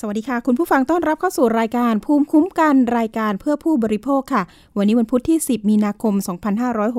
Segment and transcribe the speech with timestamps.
[0.00, 4.42] สวัสดีค่ะ คุณผู้ฟังต้อนรับเข้าสู่รายการภูมิคุ้มกันรายการเพื่อผู้บริโภคค่ะ
[4.76, 6.14] วันนี้วันพุธที่ 10 มีนาคม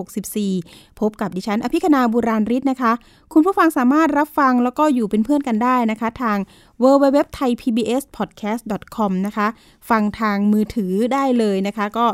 [0.07, 2.91] 2564 พบกับดิฉัน อภิคณาบุราริศนะคะ
[3.33, 6.37] คุณผู้ฟังสามารถรับฟังแล้วก็อยู่เป็นเพื่อนกันได้นะคะ ทาง
[6.81, 8.51] w w w t h a i p b s p o d c a
[8.55, 9.47] s t com นะคะ
[9.89, 12.05] ฟังทางมือถือได้เลยนะคะ ก็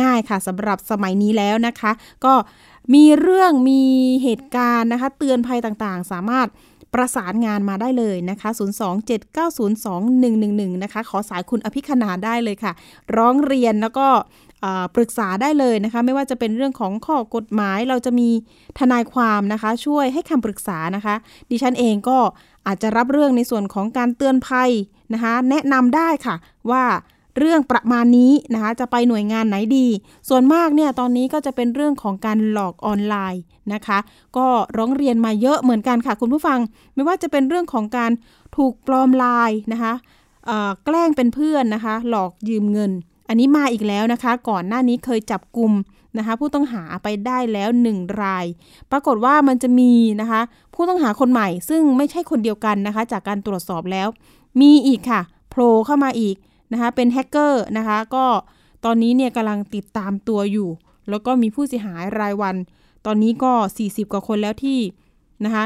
[0.00, 1.90] ง่ายค่ะสำหรับสมัยนี้แล้วนะคะ
[2.24, 2.34] ก็
[2.94, 3.82] มีเรื่องมี
[4.22, 6.48] เหตุการณ์นะคะ เตือนภัยต่างๆ สามารถ
[6.94, 8.50] ประสานงานมาได้เลยนะคะ
[9.56, 12.72] 027902111 นะคะ ขอสายคุณอภิคณาได้เลยค่ะ
[13.16, 14.06] ร้องเรียนแล้วก็
[14.94, 18.28] ปรึกษาได้เลยนะคะ ไม่ว่าจะเป็นเรื่องของข้อกฎหมายเราจะมี
[18.78, 21.14] ทนายความนะคะ ช่วยให้คำปรึกษานะคะ
[21.50, 22.18] ดิฉันเองก็
[22.66, 24.70] อาจจะรับเรื่องในส่วนของการเตือนภัย
[25.14, 26.36] นะคะ แนะนำได้ค่ะ
[26.70, 26.84] ว่า
[27.38, 29.86] เรื่องประมาณนี้นะคะจะไปหน่วยงานไหนดี
[30.28, 33.42] ส่วนมากเนี่ยตอนนี้ก็จะเป็นเรื่องของการหลอกออนไลน์
[33.74, 33.98] นะคะ
[34.36, 36.58] ก็ร้องเรียนมาเยอะเหมือนกันค่ะคุณผู้ฟัง
[36.94, 38.10] ไม่ว่าจะเป็นเรื่องของการ
[38.56, 39.92] ถูกปลอมไลน์นะคะ
[40.84, 42.92] แกล้งเป็นเพื่อนนะคะ หลอกยืมเงิน
[43.28, 45.72] อันนี้มาอีกแล้วนะคะ ก่อนหน้านี้เคยจับกลุ่ม
[46.18, 48.46] นะคะ ผู้ต้องหาไปได้แล้ว 1 ราย
[48.90, 50.40] ปรากฏว่ามันจะมีนะคะ
[50.74, 54.08] ผู้ต้องหาคนใหม่ซึ่งไม่ใช่คนเดียวกันนะคะ จากการตรวจสอบแล้ว
[54.60, 56.36] มีอีกค่ะโผล่เข้ามาอีก
[56.72, 58.26] นะคะเป็นแฮกเกอร์นะคะก็
[58.84, 60.68] ตอนนี้เนี่ยกำลังติดตามตัวอยู่
[61.10, 62.56] แล้วก็มีผู้เสียหายรายวัน
[63.06, 63.52] ตอนนี้ก็
[63.82, 64.80] 40 กว่าคนแล้วที่
[65.44, 65.64] นะคะ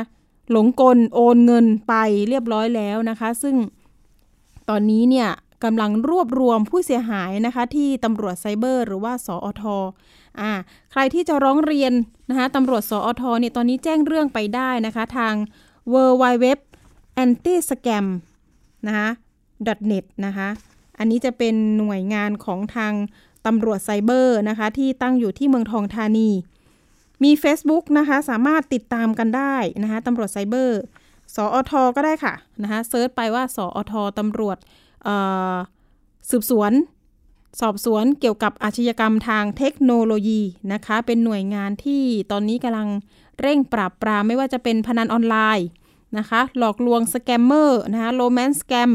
[0.50, 1.94] หลงกลโอนเงินไป
[2.28, 3.56] เรียบร้อยแล้วนะคะ ซึ่ง
[4.68, 5.28] ตอนนี้เนี่ย
[5.64, 9.62] กำลังรวบรวมผู้เสียหายนะคะที่ตำรวจไซเบอร์ หรือว่าสอท
[10.40, 10.50] อ่า
[10.92, 11.92] ใครที่จะร้องเรียน
[12.30, 15.34] นะคะตำรวจสอทเนี่ยตอนนี้แจ้งเรื่องไปได้นะคะ ทาง
[15.92, 16.46] w w w
[17.22, 18.06] anti scam
[18.86, 19.08] นะคะ
[19.90, 20.48] .net นะคะ
[20.98, 22.92] อันนี้จะเป็นหน่วยงานของทาง
[23.46, 26.30] ตำรวจไซเบอร์นะคะ ที่ตั้งอยู่ที่เมืองทองธานี
[27.22, 30.80] มี Facebook นะคะ สามารถติดตามกันได้นะคะตำรวจไซเบอร์
[31.34, 34.56] สอทก็ได้ค่ะนะคะเซิร์ชไปว่าสอทตำรวจ
[36.30, 36.72] สืบสวน
[37.60, 40.40] สอบสวนเกี่ยวกับอาชญากรรมทางเทคโนโลยี
[40.72, 42.88] นะคะ เป็นหน่วยงานที่ตอนนี้กำลัง
[43.40, 45.66] เร่งปราบปรามไม่ว่าจะเป็นพนันออนไลน์
[46.18, 48.90] นะคะ หลอกลวง scammer นะคะ romance scam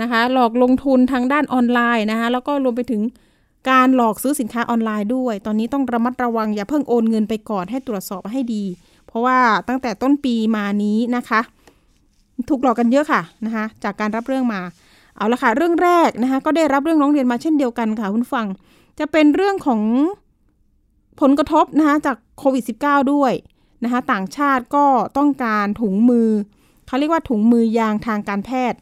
[0.00, 3.02] นะคะหลอกลงทุนทางด้านออนไลน์นะคะแล้วก็รวมไปถึง
[3.70, 8.64] การหลอกซื้อสินค้าออนไลน์ด้วย ตอนนี้ต้องระมัดระวังอย่าเพิ่งโอนเงินไปก่อนให้ตรวจสอบให้ดี
[9.06, 9.38] เพราะว่า
[9.68, 11.40] ตั้งแต่ต้นปีมานี้นะคะ
[12.48, 14.60] ถูกหลอกกันเยอะค่ะนะคะจากการรับเรื่องมา
[15.16, 18.46] เอาละค่ะเรื่องแรกนะคะก็ได้รับเรื่องร้องเรียนมาเช่นเดียวกันค่ะคุณฟัง
[18.98, 19.82] จะเป็นเรื่องของ
[21.20, 23.32] ผลกระทบนะคะจากโควิด -19 ด้วย
[23.84, 24.86] นะคะต่างชาติก็
[25.16, 26.28] ต้องการถุงมือ
[26.86, 28.78] เขาเรียกว่าถุงมือยางทางการแพทย์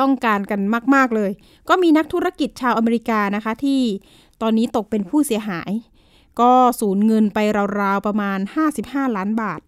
[0.00, 0.60] ต้องการกัน
[0.94, 1.30] มาก ๆ เลย
[1.68, 3.80] ก็มีนักธุรกิจชาวอเมริกานะคะ ที่
[4.42, 5.70] ตอนนี้ตกเป็นผู้เสียหาย
[6.40, 7.38] ก็สูญเงินไป
[7.80, 8.38] ราว ๆ ประมาณ
[8.76, 9.60] 55 ล้านบาท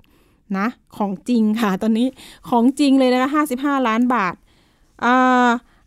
[0.59, 2.09] นะ ของจริงค่ะ ตอนนี้
[2.51, 3.29] ของจริงเลยนะคะ
[3.61, 4.35] 55 ล้านบาท
[5.05, 5.07] อ,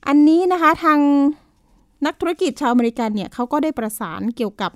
[0.08, 1.00] อันนี้นะคะทาง
[2.06, 4.72] นักธุรกิจชาวอเมริกันเนี่ยเขาก็ได้ประสานเกี่ยวกับ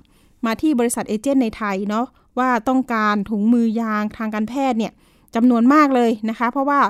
[0.46, 2.06] มาที่บริษัทเอเจนต์ในไทยเนาะ
[2.38, 4.92] ว่าต้องการถุงมือยางทางการแพทย์เนี่ย
[5.34, 6.80] จำนวนมากเลยนะคะ เพราะว่า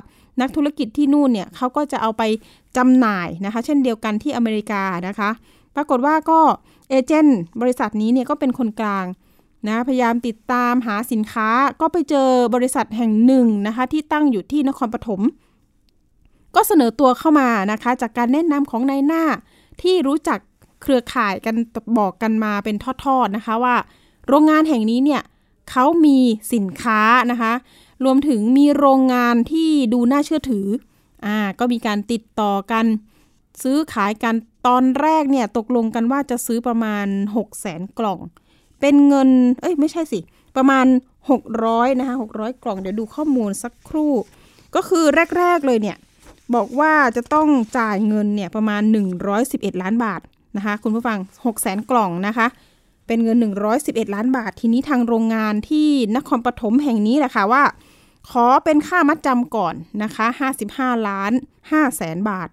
[0.41, 2.23] นักธุรกิจที่นู่นเนี่ยเขาก็จะเอาไป
[2.77, 5.31] จำหน่ายนะคะ เช่นเดียวกันที่อเมริกานะคะ
[5.77, 6.41] ปรากฏว่าก็
[6.89, 9.07] เอเจนต์บริษัทนี้เนี่ยก็เป็นคนกลาง
[9.69, 11.49] นะพยายามติดตามหาสินค้า
[11.81, 15.21] ก็ไปเจอบริษัทแห่งหนึ่งนะคะ ที่ตั้งอยู่ที่นครปฐม
[16.55, 19.25] ก็เสนอตัวเข้ามานะคะ จากการแนะนำของนายหน้า
[19.83, 20.39] ที่รู้จัก
[20.83, 21.55] เครือข่ายกัน
[21.99, 23.77] บอกกันมาเป็นทอดๆนะคะว่า
[24.29, 25.23] โรงงานแห่งนี้เนี่ย
[25.71, 26.19] เขามี
[26.55, 27.01] สินค้า
[27.31, 27.53] นะคะ
[28.05, 30.67] รวมถึงมีโรงงานที่ดูน่าเชื่อถือ
[31.27, 32.87] อ่าก็มีการติดต่อกัน
[33.63, 34.35] ซื้อขายกัน
[34.67, 38.19] ตอนแรกเนี่ยตกลงกันว่าจะซื้อประมาณ6 0แสนกล่อง
[38.81, 39.29] เป็นเงิน
[39.61, 40.21] เอ้ยไม่ใช่สิ
[40.57, 40.87] ประมาณ
[41.43, 44.13] 600นะคะ600 กล่อง เดี๋ยวดูข้อมูลสักครู่
[44.75, 45.05] ก็คือ
[45.39, 45.97] แรก ๆ เลยเนี่ย
[46.55, 47.49] บอกว่าจะต้อง
[47.79, 48.83] จ่ายเงินเนี่ยประมาณ
[49.33, 50.21] 111 ล้านบาท
[50.57, 52.47] นะคะคุณผู้ฟัง 6 0แสนกล่องนะคะ
[53.07, 53.37] เป็นเงิน
[53.77, 57.63] 111 ล้านบาท ทีนี้ทางโรงงานที่นครปฐมแห่งนี้แหละค่ะว่า
[58.31, 60.27] ขอเป็นค่ามัดจำก่อนนะคะ
[60.67, 61.33] 55 ล้าน
[61.65, 62.49] 5แสนบาท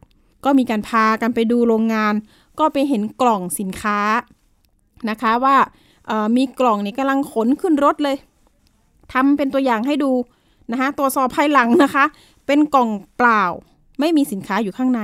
[0.45, 2.13] ก็มีการพากันไปดูโรงงาน
[2.59, 3.99] ก็ไปเห็นกล่องสินค้า
[5.09, 5.57] นะคะว่า
[6.37, 8.17] มีกล่องนี่กำลังขนขึ้นรถเลย
[9.13, 10.11] ทำเป็นตัวอย่างให้ดู
[10.71, 12.05] นะคะตัวสอบภายหลังนะคะ
[12.47, 13.43] เป็นกล่องเปล่า
[13.99, 15.01] ไม่มีสินค้าอยู่ข้างใน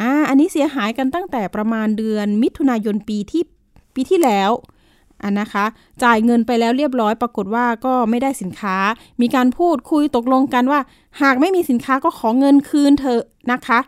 [0.00, 3.42] อ่าอันนี้เสียหายกันตั้งแต่ประมาณเดือนมิถุนายนปีที่
[3.94, 4.50] ปีที่แล้ว
[5.22, 5.64] อันนะคะ
[6.02, 8.76] จ่ายเงินไปแล้วเรียบร้อยปรากฏว่าก็ไม่ได้สินค้า
[9.20, 10.80] มีการพูดคุยตกลงกันว่า
[11.22, 13.22] หากไม่มีสินค้าก็ขอเงินคืนเถอะ
[13.52, 13.78] นะคะ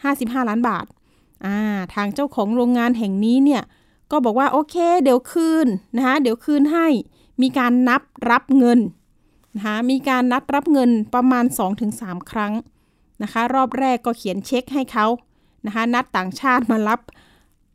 [0.00, 0.86] 55 ล้านบาท
[1.44, 1.58] อ่า
[1.94, 3.62] ทางเจ้าของโรงงานแห่งนี้เนี่ย
[4.10, 5.66] ก็บอกว่าโอเค เดี๋ยวคืน
[5.96, 6.86] นะคะเดี๋ยวคืนให้
[7.42, 8.78] มีการนับรับเงิน
[9.56, 11.44] นะคะมีการนัดรับเงินประมาณ
[11.88, 12.52] 2-3 ครั้ง
[13.22, 15.06] นะคะ รอบแรกก็เขียนเช็คให้เขา
[15.66, 17.00] นะคะ นัดต่างชาติมารับ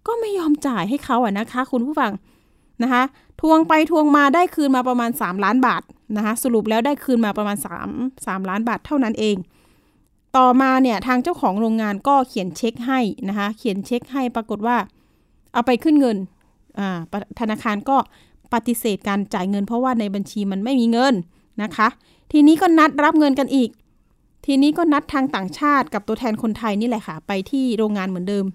[0.08, 2.12] ก็ไม่ยอมจ่ายให้เขาอะนะคะ คุณผู้ฟัง
[2.83, 3.04] นะคะ
[3.42, 5.81] ทวงไปทวงมาได้คืนมาประมาณ 3 ล้านบาท
[6.18, 7.57] นะคะสรุปแล้วได้คืนมาประมาณ
[7.89, 9.38] 3 3 ล้านบาทเท่านั้นเอง
[10.38, 13.00] ต่อมาเนี่ยทางเจ้าของโรงงานก็เขียนเช็คให้
[13.30, 14.77] นะคะเขียนเช็คให้ปรากฏว่า
[15.54, 16.18] เอาไปขึ้นเงิน
[17.39, 17.98] ธนาคารก็
[18.54, 21.13] ปฏิเสธการจ่ายเงิน เพราะว่าในบัญชีมันไม่มีเงิน
[21.63, 21.88] นะคะ
[22.31, 23.69] ทีนี้ก็นัดรับเงินกันอีก
[24.45, 28.45] ทีนี้ก็นัดทางต่างชาติกับตัวแทนคนไทยนี่แหละค่ะ ไปที่โรงงานเหมือนเดิม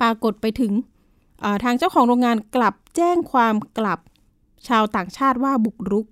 [0.00, 0.72] ปรากฏไปถึง
[1.64, 3.98] ทางเจ้าของโรงงานกลับ แจ้งความกลับ
[4.68, 6.06] ชาวต่างชาติว่าบุกรุก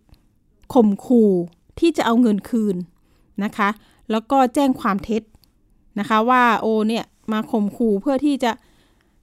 [0.75, 1.31] ข่มขู่
[1.79, 2.77] ที่จะเอาเงินคืน
[3.45, 3.69] นะคะ
[4.11, 5.23] แล้วก็แจ้งความเท็จ
[5.99, 8.53] นะคะว่าโอเนี่ยมาข่มขู่เพื่อที่จะ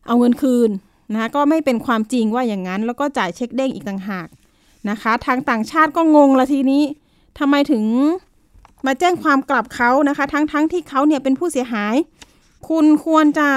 [0.08, 0.70] เอาเงินคืน
[1.12, 4.28] นะคะก็ไม่เป็นความจริงว่าอย่างนั้น แล้วก็จ่ายเช็คเด้งอีกต่างหาก
[4.90, 6.84] นะคะ ทางต่างชาติก็งงละทีนี้
[7.40, 7.84] ทำไมถึง
[8.86, 11.96] มาแจ้งความกลับเขานะคะ ทั้งๆทที่เขาเนี่ยเป็นผู้เสียหาย
[12.70, 13.50] คุณควรจะ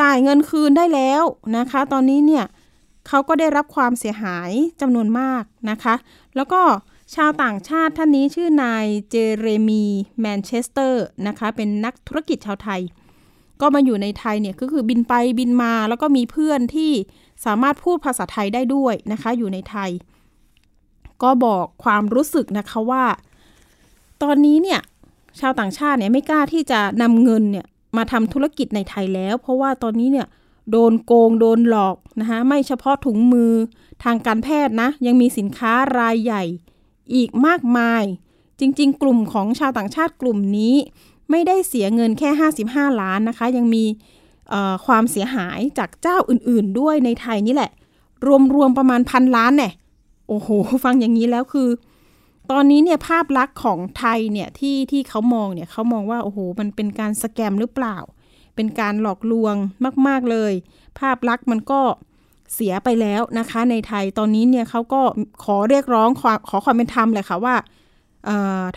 [0.00, 1.22] จ่ายเงินคืนได้แล้ว
[1.56, 2.44] นะคะ ตอนนี้เนี่ย
[3.06, 4.50] เขาก็ได้รับความเสียหาย
[4.80, 5.94] จำนวนมากนะคะ
[6.36, 6.62] แล้วก็
[7.14, 9.84] ชาวต่างชาติท่านนี้ชื่อนายเจเรมี
[10.20, 12.80] แมนเชสเตอร์นะคะ เป็นนักธุรกิจชาวไทย
[13.60, 16.92] ก็มาอยู่ในไทยเนี่ยก็คือบินไปบินมาแล้วก็มีเพื่อนที่
[17.44, 19.90] สามารถพูดภาษาไทยได้ด้วยนะคะ อยู่ในไทย
[21.22, 23.04] ก็บอกความรู้สึกนะคะว่า
[24.22, 24.80] ตอนนี้เนี่ย
[25.40, 27.66] ชาวต่างชาติเนี่ยไม่กล้าที่จะนำเงินเนี่ย
[27.96, 30.26] มาทำธุรกิจในไทยแล้ว เพราะว่าตอนนี้เนี่ย
[30.70, 33.52] โดนโกงโดนหลอกนะคะไม่เฉพาะถุงมือ
[34.04, 36.42] ทางการแพทย์นะ ยังมีสินค้ารายใหญ่
[37.14, 38.04] อีกมากมาย
[38.60, 40.74] จริง ๆ กลุ่มของชาวต่างชาติกลุ่มนี้
[41.30, 42.30] ไม่ได้เสียเงินแค่
[42.66, 43.84] 55 ล้านนะคะ ยังมี
[44.86, 47.70] ความเสียหายจากเจ้าอื่นๆ ด้วยในไทยนี่แหละ
[48.54, 49.72] รวมๆประมาณพันล้านเนี่ย
[50.28, 50.48] โอ้โห
[50.84, 51.68] ฟังอย่างนี้แล้วคือ
[52.50, 57.96] ตอนนี้เนี่ยภาพลักษณ์ของไทยเนี่ยที่ที่เขามองเนี่ยเขามองว่าโอ้โหมันเป็นการสแกมหรือเปล่า
[58.56, 59.54] เป็นการหลอกลวง
[60.06, 60.52] มาก ๆเลย
[60.98, 61.80] ภาพลักษณ์มันก็
[62.54, 65.00] เสียไปแล้วนะคะ ในไทยตอนนี้เนี่ยเขาก็
[65.44, 67.54] ขอเรียกร้องขอขอความเป็นธรรมเลยค่ะว่า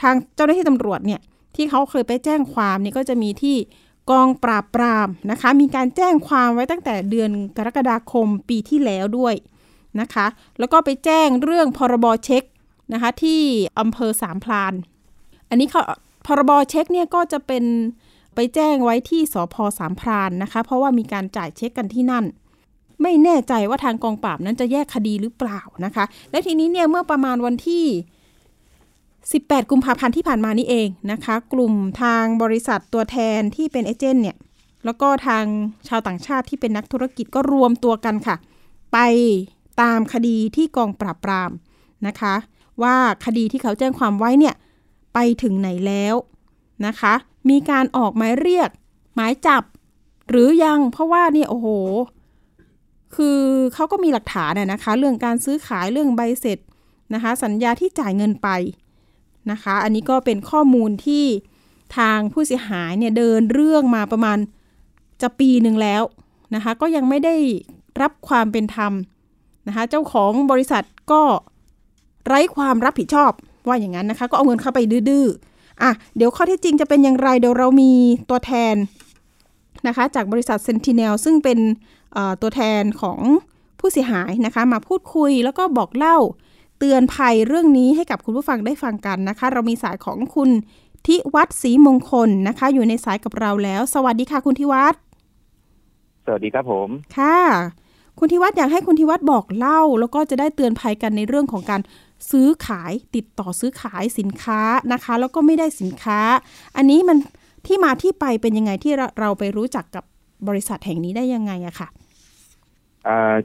[0.01, 1.21] ทางเจ้าหน้าที่ตำรวจเนี่ย
[1.55, 3.57] ที่เขาเคยไปแจ้งความนี่ก็จะมีที่
[4.09, 9.35] กองปราบปรามนะคะ มีการแจ้งความไว้ตั้งแต่เดือนกรกฎาคมปีที่แล้วด้วย
[10.01, 10.27] นะคะ
[10.59, 12.43] แล้วก็ไปแจ้งเรื่องพรบเช็ค
[12.93, 13.41] นะคะที่
[13.79, 14.73] อำเภอสามพลาน
[15.49, 15.81] อันนี้เขา
[16.25, 17.63] พรบเช็คเนี่ยก็จะเป็น
[18.41, 22.25] ไปแจ้งไว้ที่สพสามพรานนะคะ เพราะว่ามีการจ่ายเช็คกันที่นั่น
[23.01, 27.85] ไม่แน่ใจว่าทางกองปราบนั้นจะแยกคดีหรือเปล่านะคะ และทีนี้เนี่ยเมื่อประมาณวันที่
[28.95, 34.37] 18 กุมภาพันธ์ที่ผ่านมานี่เองนะคะ กลุ่มทางบริษัทตัวแทนที่เป็นเอเจนต์เนี่ย
[34.85, 35.45] แล้วก็ทาง
[35.87, 38.35] ชาวต่างชาติที่เป็นนักธุรกิจก็รวมตัวกันค่ะ
[38.93, 38.97] ไป
[39.81, 41.51] ตามคดีที่กองปราบปราม
[42.07, 42.35] นะคะ
[42.83, 42.95] ว่า
[43.25, 44.55] คดีที่เขาแจ้งความไว้เนี่ย
[45.13, 46.15] ไปถึงไหนแล้ว
[46.87, 47.13] นะคะ
[47.49, 48.69] มีการออกหมายเรียก
[49.15, 49.63] หมายจับ
[50.29, 51.67] หรือยังเพราะว่านี่โอ้โห
[53.15, 53.39] คือ
[53.73, 56.59] เขาก็มีหลักฐานนะคะ เรื่องการซื้อขายเรื่องใบเสร็จ
[57.13, 58.49] นะคะ สัญญาที่จ่ายเงินไป
[59.51, 61.25] นะคะ อันนี้ก็เป็นข้อมูลที่
[61.97, 64.37] ทางผู้เสียหายเนี่ยเดินเรื่องมาประมาณ
[65.21, 66.03] จะปีหนึ่งแล้ว
[66.55, 67.35] นะคะ ก็ยังไม่ได้
[68.01, 68.93] รับความเป็นธรรม
[69.67, 71.21] นะคะเจ้าของบริษัทก็
[72.25, 73.31] ไร้ความรับผิดชอบ
[73.67, 75.27] ว่าอย่างนั้นนะคะ ก็เอาเงินเข้าไปดื้อ
[75.81, 77.91] อะเดี๋ยวข้อที่จริงจะเป็นอย่างไรเดี๋ยวเรามี
[78.29, 78.75] ตัวแทน
[79.87, 81.59] นะคะจากบริษัท Sentinel ซึ่งเป็น
[82.41, 83.19] ตัวแทนของ
[83.79, 86.17] ผู้เสียหายนะคะมาพูดคุยแล้วก็บอกเล่า
[86.79, 90.49] เตือนภัยเรื่องนี้ให้กับคุณผู้ฟังได้ฟังกันนะคะ เรามีสายของคุณ
[91.07, 94.97] ทิวัตรศรีมงคลนะคะ อยู่ในสายกับเราแล้ว สวัสดีค่ะคุณทิวัตร
[96.25, 97.37] สวัสดีครับผมค่ะ
[98.19, 101.81] คุณทิวัตรอยากให้คุณทิวัตรบอกเล่า แล้วก็จะได้เตือนภัยกันในเรื่องของการ
[102.31, 104.61] ซื้อขายติดต่อซื้อขายสินค้า
[104.93, 106.19] นะคะ แล้วก็ไม่ได้สินค้า
[106.77, 107.17] อันนี้มัน
[107.65, 110.03] ที่มาที่ไปเป็นยังไงที่เราไปรู้จักกับ
[110.47, 111.89] บริษัทแห่งนี้ได้ยังไงอะค่ะ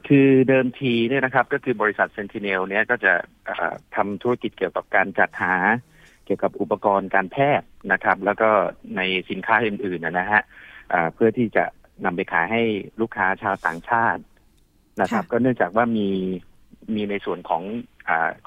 [0.07, 3.13] คือเดิมทีเนี่ยนะครับ ก็คือบริษัทเซนติเนลเนี่ยก็จะ
[3.95, 5.55] ทำธุรกิจเกี่ยวกับการจัดหา
[6.25, 8.49] เกี่ยวกับอุปกรณ์การแพทย์นะครับ แล้วก็
[8.95, 10.41] ในสินค้าอื่นๆนะฮะ
[11.13, 11.63] เพื่อที่จะ
[12.05, 12.63] นำไปขายให้
[13.01, 14.21] ลูกค้าชาวต่างชาติ
[15.01, 16.09] นะครับ ก็เนื่องจากว่ามี
[16.95, 17.63] มีในส่วนของ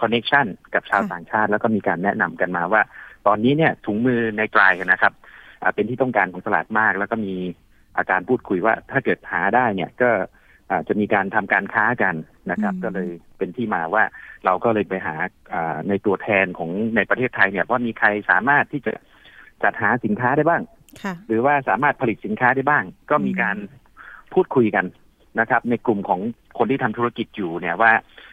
[0.01, 2.83] คอนเน็ชันกับชาวต่างชาติ แล้วก็มีการแนะนำกันมาว่า
[3.27, 5.13] ตอนนี้เนี่ยถุงมือในกลายนะครับ
[5.75, 7.35] เป็นที่ต้องการของตลาดมาก แล้วก็มี
[7.97, 10.11] อาการพูดคุยว่าถ้าเกิดหาได้เนี่ยก็
[10.89, 12.15] จะมีการทำการค้ากัน
[12.51, 14.05] นะครับ ก็เลยเป็นที่มาว่า
[14.45, 15.15] เราก็เลยไปหา
[15.89, 18.93] ในตัวแทนของในประเทศไทยเนี่ยว่ามีใครสามารถที่จะ
[19.63, 20.63] จัดหาสินค้าได้บ้าง
[21.27, 23.57] หรือว่าสามารถผลิตสินค้าได้บ้าง ก็มีการ
[24.33, 24.87] พูดคุยกัน
[25.41, 26.21] นะครับ ในกลุ่มของ
[26.59, 27.93] คนที่ทำธุรกิจอยู่เนี่ยว่า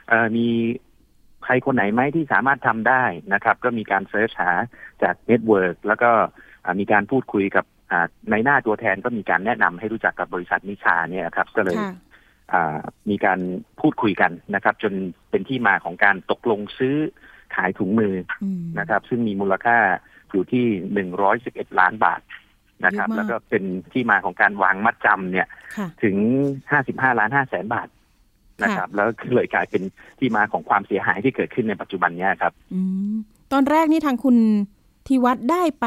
[0.10, 0.48] เออมี
[1.46, 4.52] ใครคนไหนไหมที่สามารถทำได้นะครับ ก็มีการ search หา
[5.04, 6.12] จาก network แล้วก็
[6.64, 11.94] อ่ามีการพูดคุยกับอ่าในหน้าตัวแทนก็มีการแนะนำให้รู้จักกับบริษัทนิชาเนี่ยครับ ก็เลยค่ะ
[12.54, 12.78] อ่า
[13.10, 13.40] มีการ
[13.82, 14.94] พูดคุยกันนะครับ จน
[15.30, 16.96] เป็นที่มาของการตกลงซื้อ
[17.56, 19.78] ขายถุงมืออืมนะครับ ซึ่งมีมูลค่า
[20.32, 22.22] อยู่ที่หนึ่งร้อยสิบเอ็ดล้านบาท
[22.86, 25.48] นะครับเยอะมากแล้วก็เป็นที่มาของการวางมัดจำเนี่ย
[25.78, 26.16] ค่ะถึง
[26.72, 27.88] ห้าสิบห้าล้านห้าแสนบาท
[28.64, 29.82] นะครับ แล้วเลยกลายเป็น
[30.20, 32.82] ที่มาของความเสียหายที่เกิดขึ้นในปัจจุบันเนี้ยครับอื
[33.12, 33.16] ม
[33.52, 34.38] ตอนแรกนี่ทางคุณ
[35.08, 35.86] ทีวัดได้ไป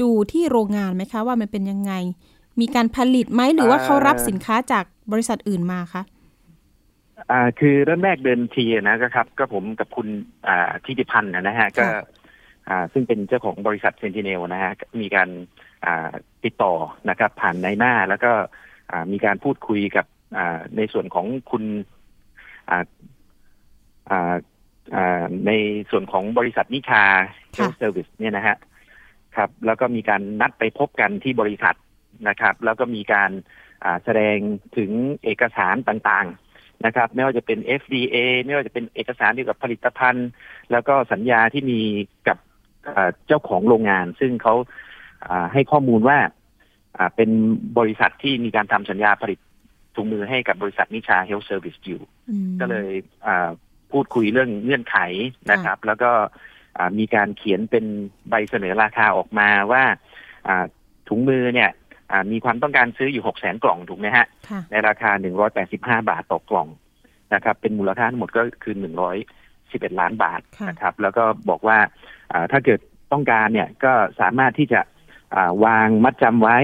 [0.00, 1.92] ดูที่โรงงานไหมคะ ว่ามันเป็นยังไง
[2.60, 6.02] มีการผลิตไหมหรือว่าเอ่อเขารับสินค้าจากบริษัทอื่นมาคะ
[7.30, 10.08] อ่าคือเริ่มแรกเดินทีนะครับ ก็ผมกับคุณ
[10.48, 12.04] อ่าทิติพันธ์นะฮะก็ค่ะ
[12.68, 15.28] อ่าซึ่งเป็นเจ้าของบริษัทเซนติเนลนะฮะมีการ
[15.84, 16.10] อ่า
[16.44, 16.74] ติดต่อ
[17.10, 18.32] นะครับ ผ่านในหน้าแล้วก็
[18.90, 20.13] อ่ามีการพูดคุยกับอ่า
[20.76, 21.64] ในส่วนของคุณ
[22.70, 22.84] อ่า
[24.10, 24.34] อ่า
[24.94, 25.52] อ่าใน
[25.90, 27.04] ส่วนของบริษัทนิชา
[27.54, 28.56] Healthcare Service เนี่ยนะฮะ
[29.36, 31.76] ครับ แล้วก็มีการนัดไปพบกันที่บริษัท
[32.28, 33.30] นะครับ แล้วก็มีการ
[33.84, 34.36] อ่าแสดง
[34.76, 34.90] ถึง
[35.24, 40.28] เอกสารต่างๆนะครับ ไม่ว่าจะเป็น FDA ไม่ว่าจะเป็นเอกสารเกี่ยวกับผลิตภัณฑ์
[40.72, 41.80] แล้วก็สัญญาที่มี
[42.28, 42.38] กับ
[42.84, 44.54] เอ่อเจ้าของโรงงาน ซึ่งเขา
[45.26, 46.18] อ่าให้ข้อมูลว่า
[46.96, 47.30] อ่าเป็น
[47.78, 49.38] บริษัทที่มีการทำสัญญาผลิต
[49.96, 52.88] ถุงมือให้กับบริษัทนิชาเฮลท์เซอร์วิสอยู่อืมก็เลย
[53.26, 53.48] อ่า
[53.92, 54.98] พูดคุยเรื่องเงื่อนไข
[55.50, 56.10] นะครับ แล้วก็
[56.78, 57.84] อ่ามีการเขียนเป็น
[58.28, 59.82] ใบเสนอราคาออกมาว่า
[60.48, 60.64] อ่า
[61.08, 61.70] ถุงมือเนี่ย
[62.10, 65.10] อ่ามีความต้องการซื้ออยู่หกแสนกล่องถูกไหมฮะค่ะในราคา
[65.60, 66.68] 185บาทต่อกล่อง
[67.34, 68.74] นะครับ เป็นมูลค่าทั้งหมดก็คือ
[69.36, 71.78] 111ล้านบาทค่ะนะครับ แล้วก็บอกว่า
[72.32, 72.80] อ่าถ้าเกิด
[73.12, 74.80] ต้องการเนี่ยก็สามารถที่จะ
[75.34, 76.58] อ่าวางมัดจำไว้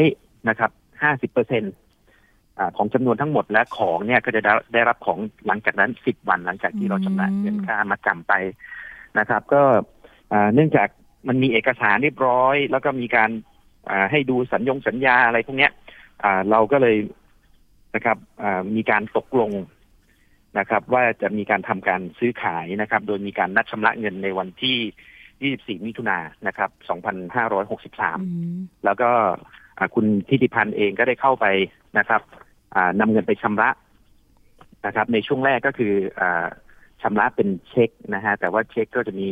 [0.49, 0.71] นะครับ
[1.03, 1.63] 50เปอร์เซ็น
[2.77, 8.33] ของจำนวนทั้งหมดและของเนี่ยก็จะได้ได้รับของหลังจากนั้น10วันหลังจากที่เราชำระเงินค่ามัดจำไป
[9.19, 9.63] นะครับ ก็
[10.33, 10.89] อ่าเนื่องจาก
[11.29, 13.31] มันมีเอกสารเรียบร้อย แล้วก็มีการ
[13.91, 15.73] อ่าให้ดูสัญญงสัญญาอะไรพวกเนี้ย
[16.23, 16.97] อ่าเราก็เลย
[17.95, 19.53] นะครับอ่ามีการตกลง
[20.59, 28.25] นะครับ ว่าจะมีการทำการซื้อขายนะครับ โดยมีการนัดชำระเงินในวันที่ 24 มิถุนายนนะครับ 2563อื
[28.55, 29.11] มแล้วก็
[29.79, 31.47] อ่าคุณทิติพันธ์เองก็ได้เข้าไป
[31.99, 32.21] นะครับ
[32.75, 33.71] อ่านำเงินไปชำระ
[34.87, 36.47] นะครับ ในช่วงแรกก็คืออา
[37.03, 39.29] ชำระเป็นเช็คนะฮะแต่ว่าเช็คก็จะมี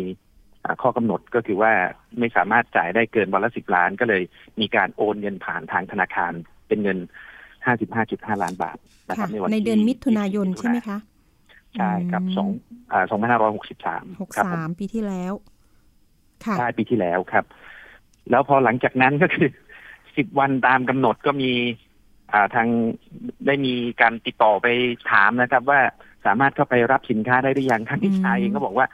[0.64, 1.73] อ่าข้อกำหนดก็คือว่า
[2.18, 4.23] ไม่สามารถจ่ายได้เกินวันละสิบล้าน ก็เลย
[4.61, 6.33] มีการโอนเงินผ่านทางธนาคาร
[6.68, 6.99] เป็นเงิน
[7.71, 8.78] 55.5ล้านบาท
[9.09, 10.99] นะคค่ะรับในวันในที่เดือนมิถุนายนใช่ไหมคะ
[11.76, 12.49] ใช่ครับอืมสอง
[12.92, 15.33] อ่า2563หกครับผสามมปีที่แล้ว
[16.45, 17.45] ค่ะใช่ปีที่แล้วครับ
[18.30, 19.49] แล้วพอหลังจากนั้นก็คือ
[20.16, 21.88] สิบวันตามกำหนดก็มีอ่า
[22.55, 22.69] ทาง
[23.47, 24.67] ได้มีการติดต่อไป
[25.11, 25.81] ถามนะครับ ว่า
[26.27, 28.87] สามารถเข้าไปรับสินค้าได้หรือยังทางนิชาอืมเองก็บอกว่า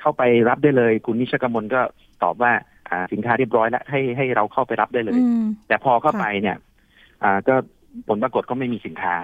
[0.00, 1.80] เข้าไปรับได้เลย คุณนิชกมลก็
[2.22, 2.52] ตอบว่า
[2.90, 6.56] อ่าสินค้าเรียบร้อยแล้วให้ให้เราเข้าไปรับได้เลยอืมแต่พอเข้าค่ะไปเนี่ย
[7.22, 7.54] อ่าก็
[8.08, 9.16] ผลปรากฏก็ไม่มีสินค้า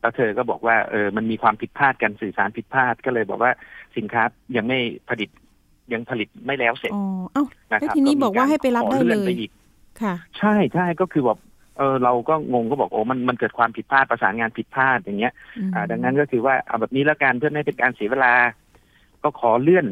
[0.00, 3.52] แล้วเธอก็บอกว่าเออมันมีความผิดพลาดกันสื่อสารผิดพลาดก็เลยบอกว่า
[3.96, 4.22] สินค้า
[4.56, 4.78] ยังไม่
[5.08, 5.28] ผลิต
[5.92, 9.50] ยังผลิตไม่แล้วเสร็จอ๋อเอ้านะคแล้วรับทีนี้มีบอกว่าให้ไปรับขอได้ลื่เลอนยปอีก
[10.02, 11.38] ค่ะ ใช่ใช่ก็คือแบบ
[11.80, 18.32] เออเราก็งงก็บอกโอ้มันมันเกิดความผิดพลาดประสานงานผิดพลาดอย่างเงี้ยอืมอ่าดังนั้นก็คือว่าเอาแบบนี้แล้วกันเพื่อไม่ให้เป็นการเสียเวลา
[19.22, 19.86] ก็ขอเลื่อน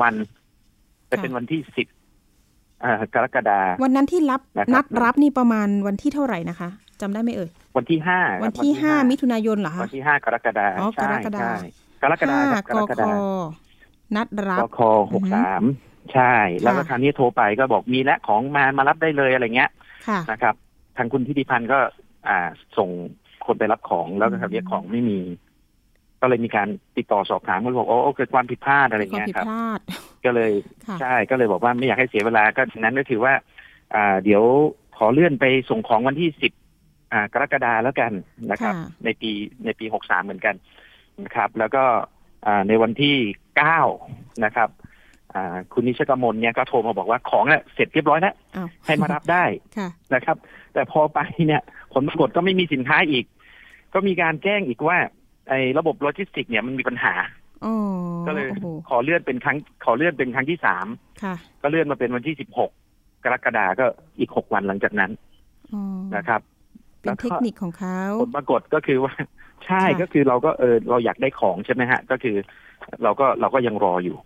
[0.00, 0.14] วัน
[1.08, 1.88] ไปเป็นวันที่สิบ
[2.84, 6.68] อ่ากรกฎาวันนั้นที่รับนะครับนัดรับนี่ประมาณวันที่เท่าไหร่นะคะ
[7.00, 11.54] จำได้ไหมเอ่ยวันที่ห้าวันที่ห้ามิถุนายนเหรอวัคะนที่ห้ากรกฎาอ๋อใช่กรกฎาใช่
[12.02, 13.08] กรกฎาห้าครับกกรกคฎา
[14.16, 14.80] นัดรับกค
[15.12, 15.62] หกสาม
[16.12, 19.70] ใช่ แล้วก็ค่ะคราวนี้โทรไปก็บอกมีและของมามารับได้เลยอะไรเงี้ย
[20.08, 20.54] ค่ะนะครับ
[20.96, 21.78] ทางคุณทิติพันธ์ก็
[22.28, 22.38] อ่า
[22.76, 22.88] ส่ง
[23.46, 25.18] คนไปรับของแล้วก็คราวนี้ของไม่มี
[26.20, 29.80] ก็เลยมีการติดต่อสอบถามก็บอกโอ้เกิดความผิดพลาดอะไรความเงี้ยผิดครับพลาด
[30.24, 30.52] ก็เลย
[30.86, 33.34] ค่ะใช่ก็เลยบอกว่าไม่อยากให้เสียเวลาก็ฉะนั้นก็ถือว่า
[33.94, 34.42] อ่า เดี๋ยว
[34.96, 36.52] ขอเลื่อนไปส่งของวันที่สิบ
[37.12, 38.12] อ่ากรกฎาแล้วกัน
[38.50, 39.30] นะครับค่ะในปี
[39.64, 40.54] ในปีหกสามเหมือนกัน
[41.24, 41.84] นะครับ แล้วก็
[42.46, 43.16] อ่าในวันที่
[43.56, 43.80] เก้า
[44.44, 44.81] นะครับอ่า
[45.72, 49.44] คุณนิชกมลเนี่ยก็โทรมาบอกว่าของเนี่ยเสร็จเรียบร้อยแล้วอ้าวให้มารับได้
[49.76, 50.36] ค่ะนะครับ
[50.74, 51.62] แต่พอไปเนี่ย
[51.92, 53.24] ผลปรากฏก็ไม่มีสินค้าอีก
[53.94, 54.98] ก็มีการแจ้งอีกว่า
[55.48, 57.14] ไอ้ระบบโลจิสติก เนี่ยมันมีปัญหา
[57.64, 57.74] อ๋อ
[58.26, 60.86] ก็เลยโอ้โหขอเลื่อนเป็นครั้ง ขอเลื่อนเป็นครั้งที่สาม
[61.22, 62.70] ค่ะก็เลื่อนมาเป็นวันที่สิบหก
[63.24, 63.86] กรกฎาก็
[64.18, 65.10] อีกหกวันหลังจากนั้น
[65.74, 65.82] อ๋อ
[66.16, 66.40] นะครับ
[67.00, 69.14] เป็นเทคนิคของเขาผลปรากฏก็คือว่า
[69.66, 72.36] ใช่ค่ะก็คือเราก็เออเราอยากได้ของใช่ไหมฮะ ก็คือ
[73.02, 74.16] เราก็เราก็ยังรออยู่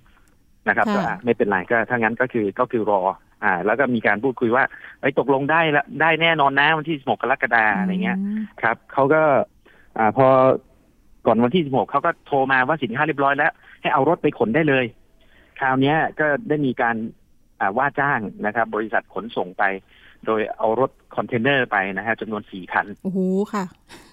[0.69, 3.01] นะครับก็อะไม่เป็นไรก็ถ้างั้นก็คือก็คือรอ
[3.45, 4.65] อ่า แล้วก็มีการพูดคุยว่า
[5.01, 9.23] ไอ้ยตกลงได้ละได้แน่นอนนะวันที่16กรกฎาอะไรเงี้ยมครับเขาก็
[9.99, 10.27] อ่าพอ
[11.27, 14.85] ก่อนวันที่16เขาก็โทรมาว่าสินค้าเรียบร้อยแล้ว ให้เอารถไปขนได้เลย
[15.61, 16.97] คราวเนี้ยก็ได้มีการ
[17.61, 19.65] อ่าว่าจ้างนะครับ บริษัทขนส่งไป
[20.27, 23.19] โดยเอารถคอนเทนเนอร์ไปนะฮะจำนวนสี่คันโอ้โห
[23.55, 23.65] ค่ะ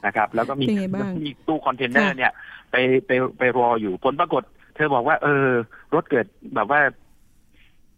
[0.05, 2.33] นะครับ แล้วก็มีเป็นไงบ้างมีตู้คอนเทนเนอร์ค่ะเนี่ย
[2.71, 2.75] ไป
[3.07, 4.43] ไปไปรออยู่ผลปรากฏ
[4.75, 5.47] เธอบอกว่า เออ
[5.93, 6.25] รถเกิด
[6.55, 6.81] แบบว่า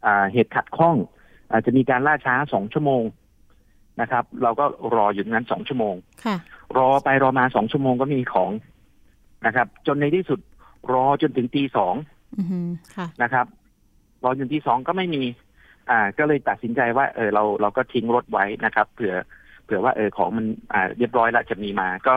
[0.06, 0.96] อ่าเหตุขัดข้อง
[1.52, 3.04] อาจจะมีการล่าช้าสองชั่วโมง
[4.02, 4.66] นะครับ เราก็
[4.96, 6.38] รออยู่ตรงนั้นสองชั่วโมงค่ะ
[6.78, 8.52] รอไปรอมาสองชั่วโมงก็ไม่มีของ
[9.46, 10.40] นะครับ จนในที่สุด
[10.94, 11.96] รอจนถึงตีสอง
[12.38, 13.46] อือหือค่ะนะครับ
[14.24, 15.24] รอจนตีสองก็ไม่มี
[15.90, 19.16] อ่า ก็เลยตัดสินใจว่า เออเราเราก็ทิ้งรถไว้นะครับเผื่อ
[19.64, 22.16] เผื่อว่าเออของมันอ่าเรียบร้อยแล้วจะมีมา ก็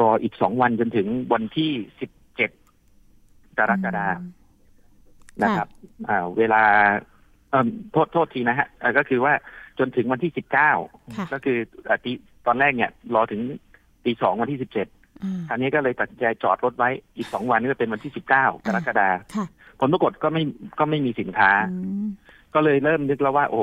[0.00, 1.70] รออีกสองวันจนถึงวันที่
[2.00, 2.21] สิบเจ็ด
[3.58, 4.20] กรกฎาคม
[5.42, 5.68] นะครับ
[6.08, 6.62] อ่าเวลา
[7.50, 9.32] เอ่อโทษโทษทีนะฮะเอ่อก็คือว่า
[9.78, 10.72] จนถึงวันที่สิบเก้า
[11.16, 12.12] ค่ะก็คืออ่าตี
[12.46, 13.40] ตอนแรกเนี่ย รอถึง
[14.04, 14.86] ตีสองวันที่สิบเจ็ด
[15.22, 19.46] อ่าคราวนี้ก็เลยตัดสินใจจอดรถไว้อีกสองวันก็เป็นวันที่สิบเก้ากรกฎาคมค่ะ
[19.80, 20.42] ผลปรากฏก็ไม่
[20.78, 22.08] ก็ไม่มีสินค้าอืม
[22.54, 23.62] ก็เลยเริ่มนึกแล้วว่า โอ้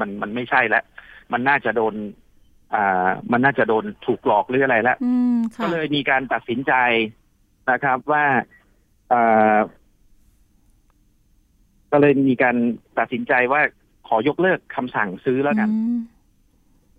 [0.00, 0.84] มันมันไม่ใช่แล้ว
[1.32, 1.94] มันน่าจะโดน
[2.74, 6.72] อ่า มันน่าจะโดนถูกหลอกหรืออะไรแล้วอืมค่ะก็เลยมีการตัดสินใจ
[7.70, 8.57] นะครับว่าเอ่อ
[11.90, 12.56] ก็เลยมีการ
[12.98, 13.60] ตัดสินใจว่า
[14.08, 15.98] ขอยกเลิกคำสั่งซื้อแล้วกันอืม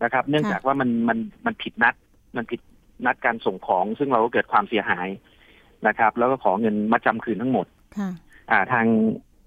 [0.04, 1.96] นะครับ เนื่องค่ะจากว่ามันมันมันผิดนัด
[2.36, 2.62] มันผิด
[3.06, 5.08] นัดการส่งของ ซึ่งเราก็เกิดความเสียหาย
[5.88, 8.10] นะครับ แล้วก็ขอเงินมาจำคืนทั้งหมดค่ะ
[8.52, 8.86] อ่าทาง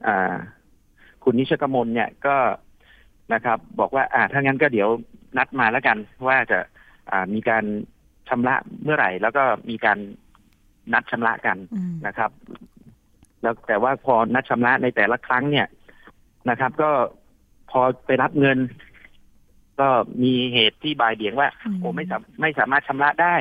[0.06, 0.34] อ่า
[1.24, 2.36] คุณนิชกมลเนี่ยก็
[3.34, 4.88] นะครับ บอกว่า อ่าถ้างั้นก็เดี๋ยว
[5.38, 6.58] นัดมาแล้วกัน ว่าจะ
[7.10, 7.64] อ่ามีการ
[8.28, 9.98] ชำระเมื่อไหร่ แล้วก็มีการ
[10.92, 12.30] นัดชำระกันอืมนะครับ
[13.42, 15.66] แล้วแต่ว่าพอนัดชำระในแต่ละครั้งเนี่ย
[16.50, 16.90] นะครับ ก็
[17.70, 18.58] พอไปรับเงิน
[19.80, 19.88] ก็
[20.22, 23.36] มีเหตุที่บ่ายเบี่ยงว่าอืมโอ้ไม่สามไม่สามารถชำระได้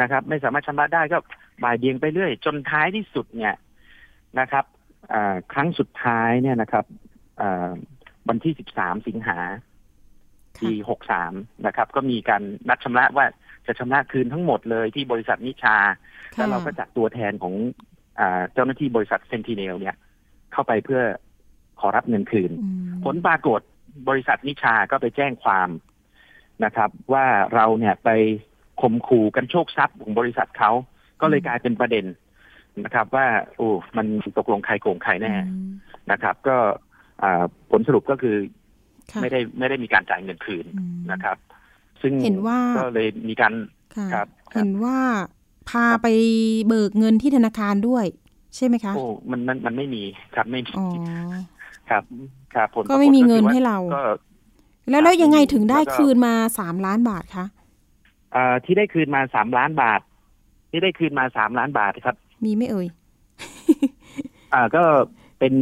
[0.00, 1.18] นะครับ ไม่สามารถชำระได้ก็
[1.64, 3.54] บ่ายเบี่ยงไปเรื่อย จนท้ายที่สุดเนี่ย
[4.40, 4.64] นะครับ
[5.12, 6.84] อ่าครั้งสุดท้ายเนี่ยนะครับ
[7.40, 7.70] อ่า
[8.28, 9.38] วันที่13สิงหา
[10.62, 13.26] ปีค่ะ63นะครับ ก็มีการนัดชำระว่า
[13.66, 15.76] จะชำระคืนทั้งหมดเลยที่บริษัทนิชา
[16.34, 17.54] แล้วเราก็จัดตัวแทนของ
[18.20, 19.96] อาเจ้าหน้าที่บริษัทเซนติเนลเนี่ย
[20.52, 21.02] เข้าไปเพื่อ
[21.80, 23.60] ขอรับเงินคืนอืมผลปรากฏ
[24.08, 25.68] บริษัทนิชาก็ไปแจ้งความ
[26.64, 28.10] นะครับ ว่าเราเนี่ยไป
[28.80, 30.70] ข่มขู่กันโชคทรัพย์ของบริษัทเขา
[31.20, 32.06] ก็เลยกลายเป็นประเด็น
[32.84, 34.06] นะครับ ว่า โอ้ มัน
[34.38, 35.70] ตกลงใครโกงใครแน่อืม
[36.10, 36.56] นะครับ ก็
[37.22, 38.36] อ่าผลสรุปก็คือ
[39.10, 41.36] ค่ะไม่ได้ไม่ได้มีการจ่ายเงินคืนอืมนะครับ
[42.02, 43.52] ซึ่งเห็นว่าก็เลยมีการ
[43.96, 44.98] ค่ะครับครับ เห็นว่า
[45.70, 46.06] พาไป
[46.68, 48.04] เบิกเงินที่ธนาคารด้วย
[48.56, 50.02] ใช่ไหมคะ โอ้มันมันมันไม่มี
[50.34, 50.86] ครับไม่มีอ๋อ
[51.90, 52.02] ครับ
[52.54, 54.02] ครับผลก็ไม่มีเงินปรากฏให้เราก็
[54.90, 57.46] แล้วแล้วยังไงถึงได้แล้วก็คืนมาสามล้านบาทคะ
[58.34, 60.00] อ่าที่ได้คืนมาสามล้านบาท
[60.70, 62.86] ที่ได้คืนมาสามล้านบาทครับ มีไหม่เอ่ย
[64.54, 64.82] อ่าก็
[65.38, 65.54] เป็น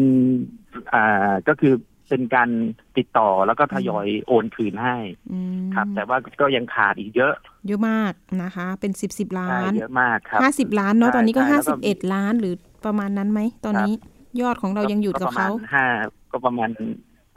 [0.94, 1.74] อ่าก็คือ
[2.08, 2.48] เป็นการ
[2.96, 4.96] ติดต่อแล้วก็ทยอยโอนคืนให้
[5.32, 7.34] อืมครับ แต่ว่าก็ยังขาดอีกเยอะ
[7.66, 12.54] เยอะมากนะคะ เป็นสิบสิบล้าใช่นเยอะมากครับห้าสิบล้านเนาะใช่ตอนนี้ก็ใช่ห้าแล้วก็สิบเอ็ดล้านหรือ
[12.86, 13.94] ประมาณนั้นไหมตอนนี้
[14.40, 15.86] ยอดของเรายังอยู่กับประมาเขาณห้า
[16.30, 16.70] ก็ประมาณ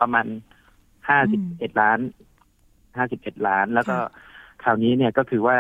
[0.02, 0.26] ประมาณ
[1.10, 2.00] ห้าสิบเอ็ดล้าน
[2.98, 4.30] ห้าสิบเอ็ดล้าน แล้วก็ค่ะ
[4.64, 5.58] คราวนี้เนี่ยก็คือว่า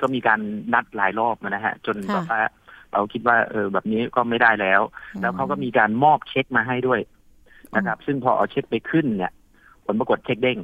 [0.00, 0.40] ก็มีการ
[0.74, 2.42] นัดหลายรอบนะฮะ จนค่ะแบบว่า
[2.92, 4.80] เราคิดว่าเออแบบนี้ก็ไม่ได้แล้ว
[5.20, 7.00] แล้วเขาก็มีการมอบเช็คมาให้ด้วย
[7.74, 9.32] นะครับ ซึ่งพอเอาเช็คไปขึ้นเนี่ย
[9.84, 10.58] ผลปรากฏเช็คเด้ง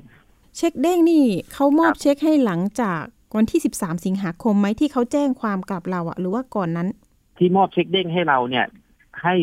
[0.57, 3.03] เช็คเด้งนี่เขามอบครับเช็คให้หลังจาก
[3.37, 6.89] วันที่สิบสามสิงหาคมไหมที่เขาแจ้งความกับเราอะหรือว่าก่อนนั้น
[7.39, 8.67] ที่มอบเช็คเด้งให้เราเนี่ย
[9.23, 9.35] ให้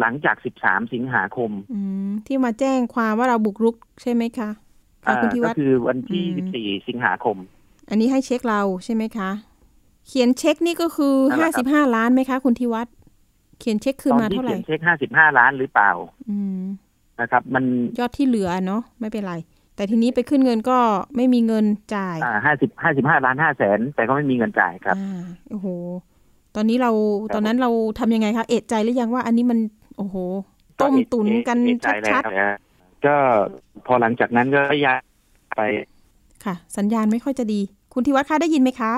[0.00, 4.50] หลังจาก 13 สิงหาคมอืมที่มาแจ้งความว่าเราบุกรุกใช่ไหมคะ
[5.04, 7.36] คะอ่าคุณทิก็วัฒน์คือวันที่อืม14 สิงหาคม
[7.88, 9.30] อันนี้ให้เช็คเราใช่ไหมคะ
[10.06, 12.94] เขียนเช็คนี่ก็คือนั่นแหห้าละครัสิบบห้าล้านไหมคะ คุณทิวัฒน์
[13.58, 15.90] เขียนเช็คคืนตอนมาที่เท่าไหเขีร่ยนเช็ค 55 ล้านหรือเปล่า
[16.30, 16.60] อืม
[17.20, 17.64] นะครับ มัน
[17.98, 19.34] ยอดที่เหลือเนาะไม่เป็นไร
[19.76, 20.78] แต่ทีนี้ไปขึ้นเงินก็
[21.16, 22.84] ไม่มีเงินจ่ายอ่า50
[23.16, 25.66] 55ล้าน5แสนแต่ก็ไม่มีเงินจ่ายครับอ่าโอ้โห
[26.56, 29.58] ตอนนี้เราครับตอนนั้นเราทำยังไงคะเอะใจหรือยังว่าอันนี้มัน
[29.98, 30.16] โอ้โห
[30.80, 32.58] ต้มตุ๋นกันเอะใจแล้วชัดนะ
[33.06, 33.16] ก็
[33.86, 34.98] พอหลังจากนั้นก็ย้าย
[35.56, 37.60] ไปๆค่ะ สัญญาณไม่ค่อยจะดี
[37.92, 38.92] คุณทิวัฒน์คะได้ยินไหมคะ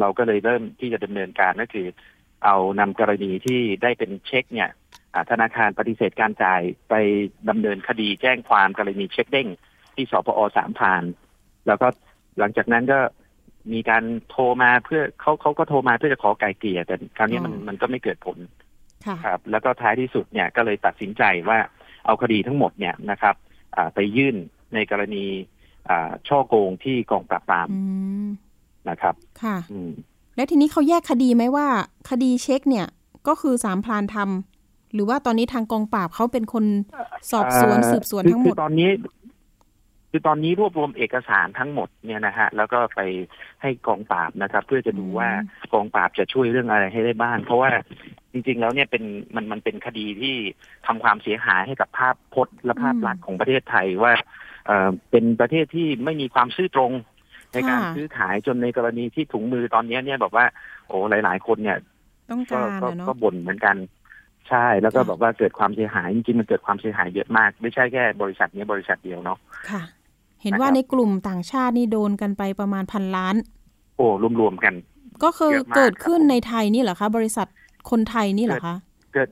[0.00, 1.86] เราก็เลยเริ่มที่จะดำเนินการก็คือ
[2.44, 4.78] เอานำกรณีที่ได้เป็นเช็คเนี่ยอ่า
[5.30, 6.94] ธนาคารปฏิเสธการจ่ายไป
[7.48, 9.48] ดำเนินคดีแจ้งความกรณีเช็คเด้ง
[9.94, 11.02] ที่สพอสามพราน
[11.66, 11.86] แล้วก็
[12.38, 12.98] หลังจากนั้นก็
[13.72, 18.38] มีการโทรมาเพื่อเขาเขาก็โทรมาเพื่อจะขอไกลเกลี่ยแต่คราวนี้มันอ๋อมันก็ไม่เกิดผล
[19.06, 21.58] ค่ะครับ แล้วก็ท้ายที่สุดเนี่ยก็เลยตัดสินใจว่า
[22.06, 23.34] เอาคดีทั้งหมดเนี่ยนะครับ
[23.76, 24.36] อ่าไปยื่น
[24.74, 25.24] ในกรณี
[25.88, 27.80] อ่าช่อโกงที่กองปราบปรามอื
[28.26, 28.28] ม
[28.88, 29.90] นะครับ ค่ะอืม
[30.36, 31.66] แล้วทีนี้เขาแยกคดีไหมว่า
[32.10, 32.86] คดีเช็คเนี่ย
[33.28, 34.59] ก็คือสามพลานทำ
[34.94, 36.64] หรือว่าตอนนี้ทางกองปราบเขาเป็นคน
[37.32, 38.90] สอบสวนเอ่อสืบสวนคือทั้งหมคืดอตอนนี้
[40.10, 43.00] คือตอนนี้รวบรวมเอกสารทั้งหมดเนี่ยนะฮะแล้วก็ไป
[43.62, 45.30] ให้กองปราบนะครับ เพื่อจะดูอืมว่า
[45.72, 47.70] กองปราบจะช่วยเรื่องอะไรให้ได้บ้างเพราะว่า
[48.32, 50.34] จริง ๆ แล้วเนี่ยเป็นมันมันเป็นคดีที่
[50.86, 54.12] ทำความเสียหายให้กับภาพพจน์และภาพลักษณ์ของประเทศไทยว่า
[54.66, 56.92] เอ่อเป็นประเทศที่ไม่มีความซื่อตรง
[57.52, 60.46] ในการค่ะซื้อขายจนในกรณีที่ถุงมือตอนนี้เนี่ยบอกว่า
[60.86, 61.78] โอ้หลาย ๆ คนเนี่ย
[62.30, 63.76] ต้องก็การก็อะเนาะก็บ่นเหมือนกัน
[64.50, 69.38] ใช่แล้วก็ค่ะบอกว่าเกิดความเสียหายจริงๆมันเกิดความเสียหายเยอะมาก ไม่ใช่แค่บริษัทนี้บริษัทเดียวเนาะ
[69.70, 69.82] ค่ะ
[70.42, 73.36] เห็นนะครับว่าในกลุ่มต่างชาตินี่โดนกันไปประมาณพันล้าน
[73.96, 74.06] โอ้
[74.40, 74.74] รวมๆกัน
[75.24, 77.46] ก็คือเยอะมากเกิดขึ้นในไทยนี่เหรอคะ บริษัท
[77.90, 78.76] คนไทยนี่เหรอคะ
[79.12, 79.30] เกิด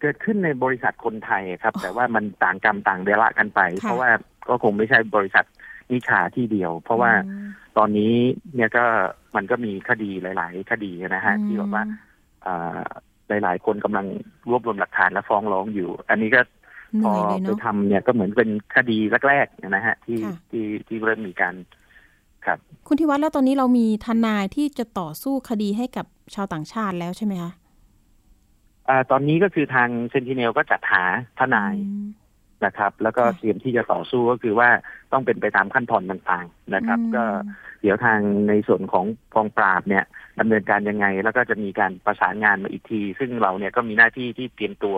[0.00, 4.10] เกิดขึ้นในบริษัทคนไทยครับ แต่ว่ามันต่างกรรมต่างเดละกันไปค่ะเพราะว่า
[4.48, 5.44] ก็คงไม่ใช่บริษัท
[5.90, 8.12] นิชาที่เดียว เพราะว่าอืมตอนนี้
[8.54, 8.84] เนี่ยก็
[9.36, 11.84] มันก็มีคดีหลาย ๆ คดีนะฮะที่บอกว่า
[12.46, 12.82] อ่า
[13.28, 14.06] หลาย ๆ คนกำลัง
[14.50, 16.40] รวบรวมหลักฐานและฟ้องร้องอยู่ อันนี้ก็
[16.98, 21.54] เหพอนื่อยเลยไปเนาะทำเนี่ยก็เหมือนเป็นคดีแรกๆนะฮะที่ค่ะที่ที่เริ่มมีการ
[22.46, 22.58] ครับ
[22.88, 27.52] คุณทิวัฒน์แล้วตอนนี้เรามีทนายที่จะต่อสู้คดีให้กับชาวต่างชาติแล้วใช่ไหมคะ
[28.88, 31.02] อ่าตอนนี้ก็คือทางเซนติเนลก็จัดหา
[31.38, 32.06] ทนายอืม
[32.64, 34.68] นะครับ แล้วก็ค่ะเตรียมที่จะต่อสู้ก็คือว่า
[35.12, 37.24] ต้องเป็นไปตามขั้นตอนต่างๆนะครับอืมก็
[37.82, 40.04] เดี๋ยวทางในส่วนของกองปราบเนี่ย
[40.38, 44.96] ดำเนินการยังไง แล้วก็จะมีการประสานงานมาอีกที ซึ่งเราเนี่ยก็มีหน้าที่ที่เตรียมตัว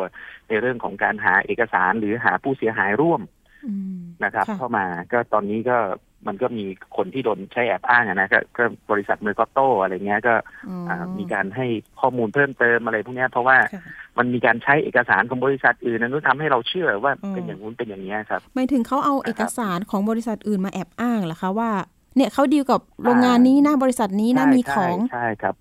[0.48, 3.20] ในเรื่องของการหาเอกสารหรือหาผู้เสียหายร่วม
[3.66, 5.78] อืมนะครับค่ะเข้ามาก็ตอนนี้ก็
[6.26, 6.64] มันก็มี
[6.96, 10.34] คนที่โดนใช้แอบอ้างอะนะก็ก็บริษัทเมอร์กอตโตอะไรเงี้ยก็
[10.68, 11.66] อ๋อออ่ามีการให้
[12.00, 13.82] ข้อมูลเพิ่มเติมอะไรพวกเนี้ยเพราะว่าค่ะ
[14.18, 21.70] มันมีการใช้เอกสารของบริษัทอื่นนั้นทำให้เราเชื่อว่าอืมเป็นอย่างนู้นเป็นอย่างนี้ยครับหมายถึงเขาเอาเอกสารของบริษัทอื่นมาแอบอ้างเหรอคะว่า
[22.16, 25.54] เนี่ยเขาดีลกับโรงงานนี้นะบริษัทนี้นะใช่มีใช่ของใช่ครับ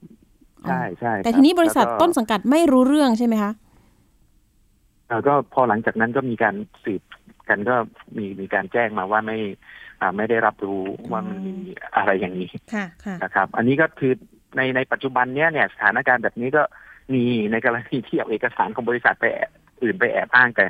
[0.68, 3.52] ใช่ใช่แต่คทีนี้บริษัทแล้วก็ต้นสังกัดไม่รู้เรื่องใช่ไหมคะ
[5.10, 7.02] แล้วก็พอหลังจากนั้นก็มีการสืบ
[7.50, 7.76] กันก็
[8.18, 9.85] มีมีการแจ้งมาว่าไม่อ่า
[10.18, 11.56] ไม่ได้รับรู้ว่ามันมี
[11.96, 14.14] อะไรอย่างนี้ค่ะค่ะนะครับ อันนี้ก็คือ
[14.58, 16.64] ในในปัจจุบันเนี้ยเนี่ยสถานการณ์แบบนี้ก็
[17.14, 19.50] มีในกรณีที่เอาเอกสารของบริษัทไปแอบ
[19.84, 20.66] อื่นไปแอบอ้างแต่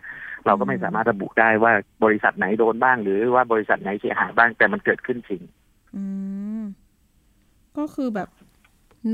[0.46, 5.42] เราก็ไม่สามารถระบุได้ว่าบริษัทไหนโดนบ้าง หรือว่าบริษัทไหนเสียหายบ้างแต่มันเกิดขึ้นจริง
[5.96, 6.04] อื
[6.62, 6.64] ม
[7.78, 8.30] ก็คือแบบ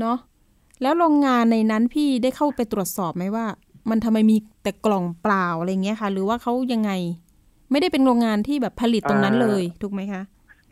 [0.00, 0.18] เนาะ
[0.82, 3.46] แล้วโรงงานในนั้นพี่ได้เข้าไปตรวจสอบไหมว่า
[3.90, 6.90] มันทำไมมีแต่กล่องเปล่าอะไรเงี้ยค่ะ หรือว่าเขายังไง
[7.72, 10.22] ไม่ได้เป็นโรงงานที่แบบผลิตตรงนั้นเลยถูกไหมคะ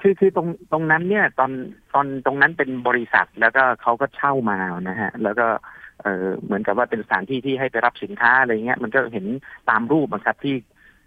[0.01, 1.51] คือคือตรงตรงนั้นเนี่ยตอน
[1.95, 4.59] ตอนตรงนั้นเป็นบริษัทแล้วก็เขาก็เช่ามา
[4.89, 5.47] นะฮะ แล้วก็
[6.03, 9.27] เออเหมือนกับว่าเป็นสถานที่ที่ให้ไปรับสินค้าอะไรเงี้ย มันก็เห็น
[9.71, 10.55] ตามรูปนะครับที่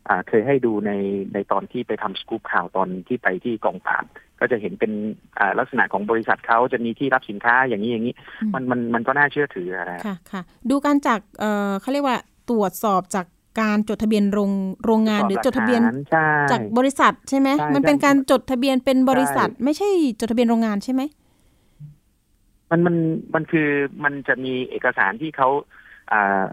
[0.10, 0.92] อ่าเคยให้ดูใน
[1.34, 4.06] ในตอนที่ไปทำสกู๊ปข่าวตอนที่ไปที่กองปราบ
[4.40, 4.92] ก็จะเห็นเป็น
[5.40, 12.18] อ่าลักษณะของบริษัทเขาจะมีที่รับสินค้าอย่างนี้อย่างนี้อืมมันมันมันก็น่าเชื่อถือนะฮะค่ะค่ะ ดูการจากเอ่อเขาเรียกว่า
[12.50, 13.26] ตรวจสอบจาก
[13.60, 14.52] การจดทะเบียนโรง
[14.86, 19.90] โรงงานหรือจดทะเบียนใช่จากบริษัทใช่ไหมใช่มันเป็นใช่การจดทะเบียนเป็นบริษัทใช่ไม่ใช่
[20.20, 21.02] จดทะเบียนโรงงานใช่ไหม
[22.70, 22.96] มันมัน
[23.34, 23.70] มันคือ
[24.04, 25.50] มันจะมีเอกสารที่เขา
[26.12, 26.44] อ่า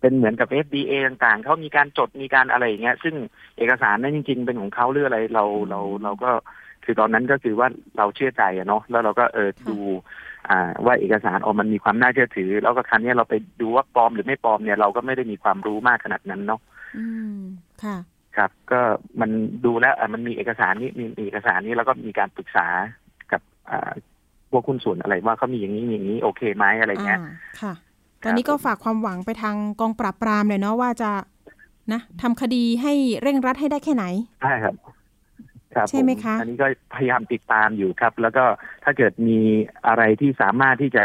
[0.00, 3.14] เป็นเหมือนกับ FDA ต่างๆเขามีการจดมีการอะไรอย่างเงี้ย ซึ่ง
[3.58, 6.30] เอกสารนั้นจริง ๆ เป็นของเขาหรืออะไรเราเราเราก็
[6.84, 7.68] คือตอนนั้นก็คือว่า
[7.98, 9.92] เราเชื่อใจอะเนาะแล้วเราก็เออค่ะดูอ่า
[10.84, 16.60] ว่าเอกสารออกมันมีความน่าเชื่อถือ แล้วก็ครั้งนี้ยเราไปดูว่าปลอมหรือไม่ปลอมเนี่ยเราก็ไม่ได้มีความรู้มากขนาดนั้นเนาะ
[16.96, 17.06] อื
[17.36, 17.38] ม
[17.84, 17.96] ค่ะ
[18.36, 18.80] ครับ ก็
[19.20, 19.30] มัน
[19.64, 22.66] ดูแล้วอะมันมีเอกสารนี้มีมีเอกสารนี้แล้วก็มีการปรึกษา
[23.32, 23.92] กับอ่า
[24.50, 27.72] พวกคุณส่วนอะไรว่าเขามีอย่างนี้มีอย่างนี้โอเคไหมอะไรเงี้ยอ่าค่ะ
[28.24, 31.10] ตอนนี้ก็ผมฝากความหวังไปทางกองปราบปรามเลยเนาะว่าจะ
[31.92, 34.04] นะทำคดีให้เร่งรัดให้ได้แค่ไหน
[34.42, 34.74] ใช่ครับ
[35.76, 38.44] ครับใช่ไหมผคะอันนี้ก็พยายามติดตามอยู่ครับ แล้วก็
[38.84, 39.38] ถ้าเกิดมี
[39.86, 41.04] อะไรที่สามารถที่จะ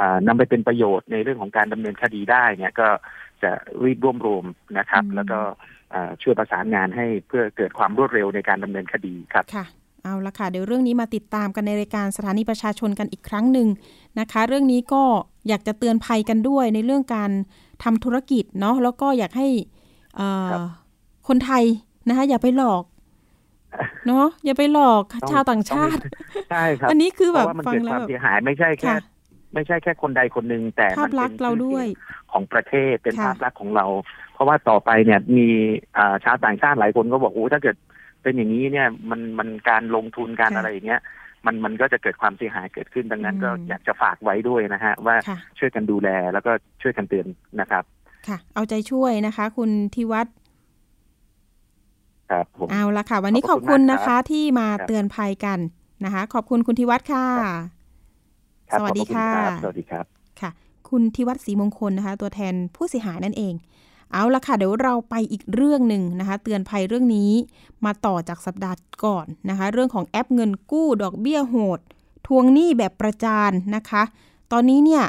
[0.00, 2.88] อ่านำไปเป็นประโยชน์ในเรื่องของการดำเนินคดีได้เนี่ยก็
[3.42, 3.50] จะ
[3.84, 4.44] รีบรวบรวม
[4.78, 5.40] นะครับ แล้วก็
[5.94, 9.66] อ่าช่วยประสานงานให้เพื่อเกิดความรวดเร็วในการดำเนินคดีครับค่ะ
[10.02, 13.68] เอาละค่ะเดี๋ยวเรื่องนี้มาติดตามกันในรายการสถานีประชาชนกันอีกครั้งหนึ่ง
[14.20, 15.02] นะคะ เรื่องนี้ก็
[15.48, 17.30] อยากจะเตือนภัยกันด้วยในเรื่องการ
[17.84, 19.48] ทำธุรกิจเนาะแล้วก็อยากให้
[20.16, 20.60] เอ่อครับ
[21.28, 21.64] คนไทย
[22.08, 22.82] นะคะอย่าไปหลอก
[24.06, 26.00] เนาะอย่าไปหลอกต้องชาวต่างชาติ
[26.50, 28.98] ใช่ครับ อันนี้คือเพแบบราะว่ามันฟังเกิดแล้คววามแบบเสียหายไม่ใช่แค่ค่ะ
[29.54, 31.86] ไม่ใช่แค่คนใดคนหนึ่งแต่ภามัพนลัเป็กษนณ์เราด้วย
[32.32, 33.86] ของประเทศเป็นค่ะภาพลักษณ์ของเรา
[34.32, 35.48] เพราะว่าต่อไปเนี่ยมี
[35.96, 37.76] อ่าชาวต่างชาติหลายคนก็บอกโอ้ถ้าเกิด
[38.22, 41.00] เป็นอย่างนี้เนี่ยมันมันการลงทุนการค่ะอะไรอย่างเงี้ย
[41.46, 47.26] มันมันก็จะเกิดความเสียหายเกิดขึ้นดังนั้นอืมก็อยากจะฝากไว้ด้วยนะฮะ ว่าค่ะช่วยกันดูแลแล้วก็ช่วยกันเตือน
[47.60, 47.84] นะครับ
[48.28, 50.34] ค่ะ เอาใจช่วยนะคะ คุณทิวัฒน์
[52.32, 55.58] คครับผมเอาละค่ะ วันนี้ขขออบบคุคุณณนะคะมากครับที่มาครับเตือนภัยกัน
[56.04, 57.26] นะคะ ขอบคุณคุณธิวัฒน์ค่ะ
[58.70, 60.04] ครับสวัสดีขอบณค่ะรับสวัสดีครับ
[60.40, 60.50] ค่ะ
[60.88, 63.54] คุณธิวัฒน์ศรีมงคลนะคะ ตัวแทนผู้เสียหายนั่นเอง
[64.12, 67.30] เอาละค่ะ เดี๋ยวเราไปอีกเรื่องหนึ่งนะคะ เตือนภัยเรื่องนี้
[67.84, 71.80] มาต่อจากสัปดาห์ก่อนนะคะ เรื่องของแอปเงินกู้ดอกเบี้ยโหด
[72.26, 74.02] ทวงหนี้แบบประจานนะคะ
[74.52, 75.04] ตอนนี้เนี่ย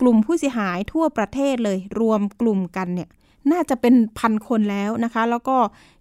[0.00, 3.08] กลุ่มผู้เสียหายทั่วประเทศเลยรวมกลุ่มกันเนี่ย
[3.52, 5.56] น่าจะเป็นพันคนแล้วนะคะ แล้วก็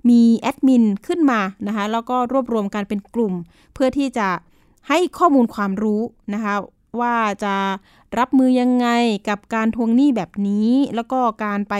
[0.09, 3.33] มีแอดมินขึ้นมานะคะ แล้วก็รวบรวมกันเป็นกลุ่ม
[3.73, 4.27] เพื่อที่จะ
[4.89, 6.01] ให้ข้อมูลความรู้
[6.33, 6.55] นะคะ
[7.01, 7.55] ว่าจะ
[8.19, 8.87] รับมือยังไง
[9.29, 11.75] กับการทวงหนี้แบบนี้ แล้วก็การไป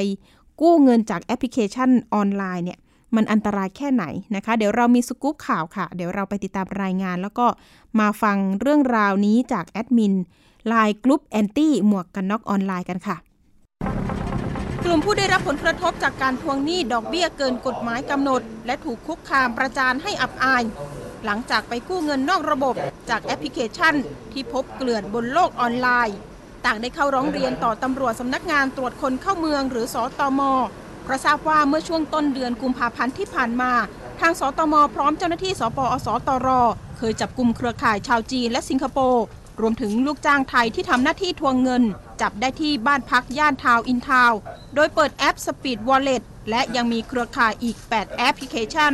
[0.62, 2.80] กู้เงินจากแอปพลิเคชันออนไลน์เนี่ย
[3.16, 7.46] มันอันตรายแค่ไหนนะคะ เดี๋ยวเรามีสกู๊ปข่าวค่ะ เดี๋ยวเราไปติดตามรายงาน แล้วก็
[8.00, 10.14] มาฟังเรื่องราวนี้จากแอดมิน
[10.68, 13.18] ไลน์กลุ่มแอนตี้หมวกกันน็อกออนไลน์กันค่ะ
[14.86, 20.64] กลุ่มผู้ได้รับผลกระทบจากการทวงหนี้ดอกเบี้ยเกินกฎหมายกำหนด และถูกคุกคามประจานให้อับอาย
[21.26, 22.76] หลังจากไปกู้เงินนอกระบบ
[23.10, 23.96] จากแอปพลิเคชัน
[24.32, 26.18] ที่พบเกลื่อนบนโลกออนไลน์
[26.66, 30.42] ต่างได้เข้าร้องเรียนต่อตำรวจสำนักงานตรวจคนเข้าเมืองหรือสตม
[31.04, 33.72] เพราะทราบว่าเมื่อช่วงต้นเดือนกุมภาพันธ์ที่ผ่านมา
[34.20, 36.48] ทางสตม พร้อมเจ้าหน้าที่ศปอส.ตร.
[36.98, 39.26] เคยจับกลุ่มเครือข่ายชาวจีนและสิงคโปร์
[39.62, 41.84] รวมถึงลูกจ้างไทยที่ทำหน้าที่ทวงเงิน
[42.22, 44.34] จับได้ที่บ้านพักย่านทาวน์อินทาวน์
[44.76, 48.94] โดยเปิดแอป Speed Wallet และยังมีเครือข่ายอีก 8 แอปพลิเคชัน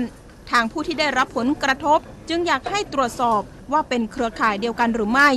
[0.51, 3.41] ทางผู้ที่ได้รับผลกระทบ จึงอยากให้ตรวจสอบ
[3.71, 5.29] ว่าเป็นเครือข่ายเดียวกันหรือไม่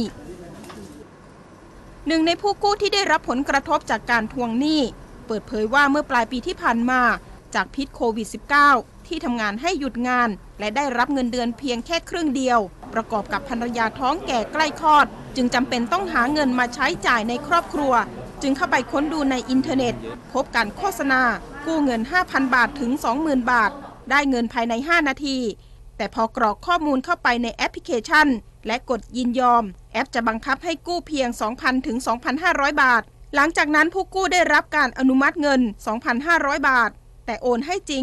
[2.06, 4.80] หนึ่งในผู้กู้ที่ได้รับผลกระทบจากการทวงหนี้
[5.26, 7.00] เปิดเผยว่าเมื่อปลายปีที่ผ่านมา
[7.54, 8.28] จากพิษโควิด
[8.68, 10.28] -19 ที่ทำงานให้หยุดงาน
[10.62, 12.58] และได้รับเงินเดือนเพียงแค่ครึ่งเดียว
[12.94, 17.92] ประกอบกับภรรยาท้องแก่ใกล้คลอด จึงจำเป็นต้องหาเงินมาใช้จ่ายในครอบครัว
[18.42, 19.94] จึงเข้าไปค้นดูในอินเทอร์เน็ต
[20.32, 21.22] พบการโฆษณา
[21.66, 23.70] กู้เงิน 5,000 บาทถึง 20,000 บาท
[24.10, 25.38] ได้เงินภายใน 5 นาที
[25.96, 28.28] แต่พอกรอกข้อมูลเข้าไปในแอปพลิเคชัน
[28.66, 31.96] และกดยินยอม แอปจะบังคับให้กู้เพียง 2,000 ถึง
[32.40, 33.02] 2,500 บาท
[33.34, 35.60] หลังจากนั้นผู้กู้ได้รับการอนุมัติเงิน
[36.14, 36.90] 2,500 บาท
[37.26, 38.02] แต่โอนให้จริง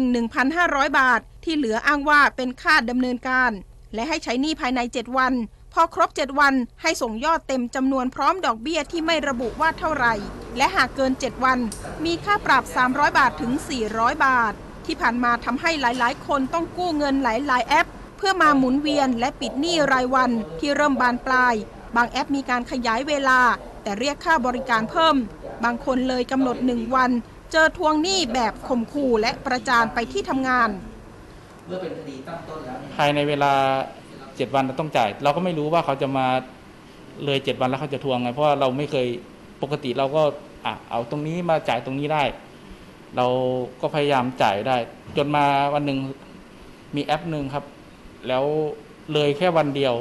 [0.50, 3.50] 1,500 บาท ที่เหลืออ้างว่าเป็นค่าดำเนินการ
[3.94, 5.32] และให้ใช้หนี้ภายใน 7 วัน
[5.72, 10.14] พอครบ 7 วันให้ส่งยอดเต็มจำนวนพร้อมดอกเบี้ยที่ไม่ระบุว่าเท่าไหร่
[10.56, 11.58] และหากเกิน 7 วัน
[12.04, 13.52] มีค่าปรับ 300 บาทถึง
[13.88, 14.52] 400 บาท
[14.86, 20.30] ที่ผ่านมาทำให้หลาย ๆ คนต้องกู้เงินหลาย ๆ แอป เพื่อมาหมุนเวียนและปิดหนี้รายวัน
[20.60, 21.54] ที่เริ่มบานปลาย
[21.96, 23.40] บางแอปมีการขยายเวลา
[23.82, 25.16] แต่เรียกค่าบริการเพิ่ม
[25.64, 27.10] บางคนเลยกำหนดหนึ่งวัน
[27.52, 30.70] เจอทวงหนี้แบบข่มขู่และประจานไปที่ทำงาน
[31.66, 33.52] เมื่อเป็นคดีตั้งต้นแล้วภายในเวลา
[34.36, 36.26] เจ็ดวันเราต้องจ่าย เราก็ไม่รู้ว่าเขาจะมา
[37.24, 39.06] เลยเจ็ดวันแล้วเขาจะทวงไงเพราะว่าเราไม่เคย
[39.62, 40.22] ปกติเราก็
[40.66, 42.24] อะเอาตรงนี้มาจ่ายตรงนี้ได้
[43.16, 43.26] เรา
[43.80, 44.76] ก็พยายามจ่ายได้
[45.16, 45.98] จนมาวันหนึ่ง
[46.96, 47.64] มีแอปหนึ่งครับ
[48.28, 48.44] แล้ว
[49.12, 49.94] เลยแค่วันเดียว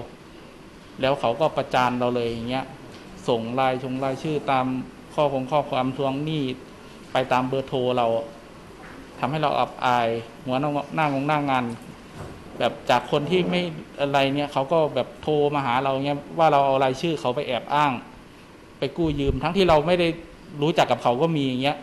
[1.01, 2.65] แล้วเขาก็ประจานเราเลยอย่างเงี้ย
[3.27, 4.65] ส่งรายชงรายชื่อตาม
[5.13, 6.43] ข้อคงข้อความทวงหนี้
[7.11, 8.07] ไปตามเบอร์โทรเรา
[9.19, 10.07] ทำให้เราอับอาย
[10.45, 11.63] หัวหน้าหน้างงหน้างาน
[12.59, 13.61] แบบจากคนที่ไม่
[13.99, 17.91] อะไรเนี่ยเขาก็แบบโทรมาหาเราเนี่ยว่าเราเอารายชื่อเขาไปแอบอ้าง
[18.79, 20.07] ไปกู้ยืม ทั้งที่เราไม่ได้
[20.61, 21.77] รู้จักกับเขาก็มีอย่างเงี้ย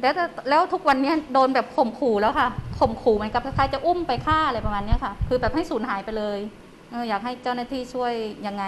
[0.00, 2.48] แล้วแต่แล้วทุกวันเนี้ยโดนแบบข่มขู่แล้วค่ะ
[2.78, 6.38] ข่มขู่เหมือนกับคล้ายๆจะอุ้มไปฆ่าอะไรประมาณเนี้ยค่ะ คือแบบให้สูญหายไปเลย
[6.90, 8.12] เอออยากให้เจ้าหน้าที่ช่วย
[8.46, 8.64] ยังไง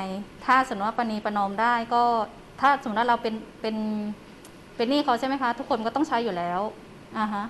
[0.47, 2.03] ถ้าสมมติว่าปณีประนอมได้ก็
[2.61, 3.77] ถ้าสมมติว่าเราเป็นเป็น
[4.77, 6.61] เป็นหนี้เขาใช่ไหมคะ ทุกคนก็ต้องใช้อยู่แล้ว
[7.19, 7.45] อ่าฮะ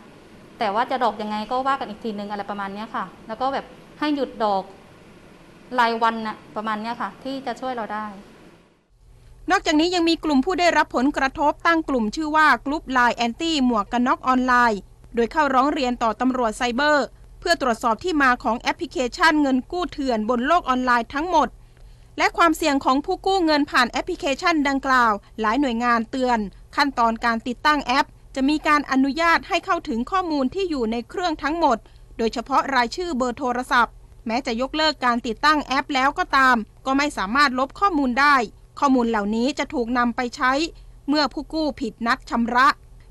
[0.58, 3.64] แต่ว่าจะดอกยังไงก็ว่ากันอีกทีนึงอะไรประมาณนี้ค่ะ แล้วก็แบบ
[3.98, 4.62] ให้หยุดดอก
[5.78, 8.06] รายวันน่ะประมาณนี้ค่ะ ที่จะช่วยเราได้
[9.50, 14.80] นอกจากนี้ยังมีกลุ่มผู้ได้รับผลกระทบตั้งกลุ่มชื่อว่ากลุ่มไลน์แอนตี้หมวกกันน็อกออนไลน์
[15.14, 17.06] โดยเข้าร้องเรียนต่อตำรวจไซเบอร์
[17.40, 21.48] เพื่อตรวจสอบที่มาของแอปพลิเคชันเงินกู้เถื่อนบนโลกออนไลน์ทั้งหมด
[22.18, 26.38] และความเสี่ยงของผู้กู้เงินผ่านแอปพลิเคชันดังกล่าว หลายหน่วยงานเตือน
[26.76, 31.78] ขั้นตอนการติดตั้งแอป จะมีการอนุญาตให้เข้าถึงข้อมูลที่อยู่ในเครื่องทั้งหมด
[32.18, 33.94] โดยเฉพาะรายชื่อเบอร์โทรศัพท์
[34.26, 36.56] แม้จะยกเลิกการติดตั้งแอปแล้วก็ตาม
[36.86, 38.36] ก็ไม่สามารถลบข้อมูลได้
[38.80, 40.52] ข้อมูลเหล่านี้จะถูกนำไปใช้
[41.08, 42.68] เมื่อผู้กู้ผิดนัดชำระ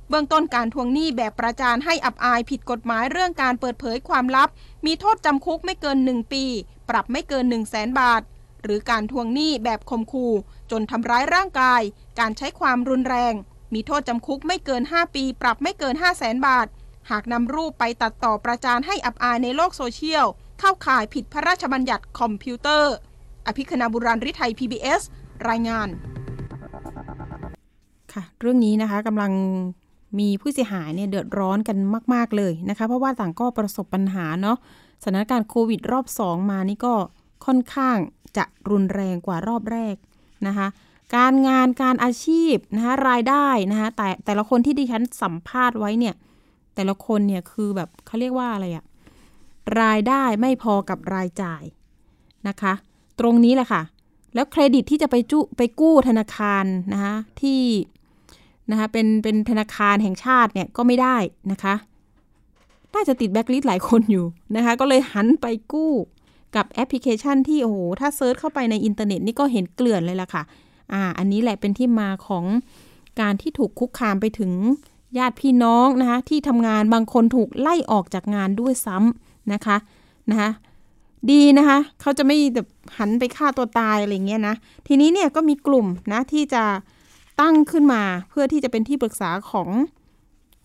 [0.09, 4.49] เบื้องต้นการทวงหนี้แบบประจานให้อับอายผิดกฎหมายเรื่องการเปิดเผยความลับ
[4.85, 6.45] มีโทษจำคุกไม่เกิน 1 ปี
[6.89, 8.21] ปรับไม่เกิน 1 0 0 0 0แสนบาท
[8.63, 10.33] หรือการทวงหนี้แบบข่มขู่
[10.71, 11.81] จนทำร้ายร่างกาย
[12.19, 13.33] การใช้ความรุนแรง
[13.73, 16.67] มีโทษจำคุกไม่เกิน 5 ปี ปรับไม่เกิน 5 0 0แสนบาท
[17.11, 20.25] หากนำรูปไปตัดต่อประจานให้อับอายในโลกโซเชียล
[20.59, 22.93] เข้าข่ายผิดพระราชบัญญัติคอมพิวเตอร์
[23.47, 25.01] อภิคณาบุราริไทย PBS
[25.49, 25.87] รายงาน
[28.13, 29.31] ค่ะ เรื่องนี้นะคะกำลัง
[30.19, 31.77] มีผู้เสียหายเนี่ยเดือดร้อนกัน
[32.13, 34.57] มาก ๆ เลยนะคะ เพราะว่าต่างก็ประสบปัญหาเนาะ
[35.03, 36.93] สถานการณ์โควิดรอบ 2 มานี่ก็
[37.45, 37.97] ค่อนข้าง
[38.37, 39.95] จะรุนแรงกว่ารอบแรก
[40.47, 40.67] นะคะ
[41.15, 46.15] การงานการอาชีพนะคะรายได้นะคะแต่แต่ละคนที่ดิฉันสัมภาษณ์ไว้เนี่ย
[46.75, 48.83] แต่ละคนเนี่ยคือแบบเขาเรียกว่าอะไรอะ
[49.81, 51.63] รายได้ไม่พอกับรายจ่าย
[52.47, 52.73] นะคะ
[53.19, 53.81] ตรงนี้แหละค่ะ
[54.33, 57.61] แล้วเครดิตที่จะไปจุไปกู้ธนาคารนะคะที่
[58.71, 61.17] นะคะเป็นเป็นธนาคารแห่งชาติเนี่ยก็ไม่ได้
[61.51, 61.75] นะคะ
[62.93, 65.91] น่าจะติดแบ็กลิสหลายคนอยู่นะคะ ก็เลยหันไปกู้
[66.55, 70.43] กับแอปพลิเคชันที่โอ้โหถ้า search เข้าไปในอินเทอร์เน็ตนี่ก็เห็นเกลื่อนเลยล่ะค่ะ
[70.91, 72.45] อ่า อันนี้แหละเป็นที่มาของ
[73.21, 74.51] การที่ถูกคุกคามไปถึง
[75.17, 79.77] ญาติพี่น้องนะคะ ที่ทำงานบางคนถูกไล่ออกจากงานด้วยซ้ำนะคะ
[80.29, 80.49] นะคะ
[81.31, 82.67] ดีนะคะเขาจะไม่แบบ
[82.97, 84.55] หันไปฆ่าตัวตายอะไรเงี้ยนะ
[84.87, 86.63] ทีนี้เนี่ยก็มีกลุ่มนะที่จะ
[87.41, 89.69] ตั้งขึ้นมาเพื่อที่จะเป็นที่ปรึกษาของ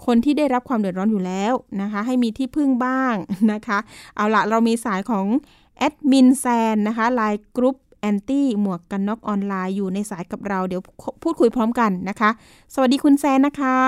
[0.07, 1.53] คนที่ได้รับความเดือดร้อนอยู่แล้ว
[1.83, 3.15] นะคะ ให้มีที่พึ่งบ้าง
[3.53, 3.79] นะคะ
[4.17, 5.27] เอาละเรามีสายของ
[5.79, 10.83] แอดมินแซนนะคะไลน์กรุ๊ป แอนตี้หมวกกันน็อกออนไลน์อยู่ในสายกับเราเดี๋ยว
[11.23, 12.31] พูดคุยพร้อมกันนะคะ
[12.75, 13.79] สวัสดีคุณแซนนะคะ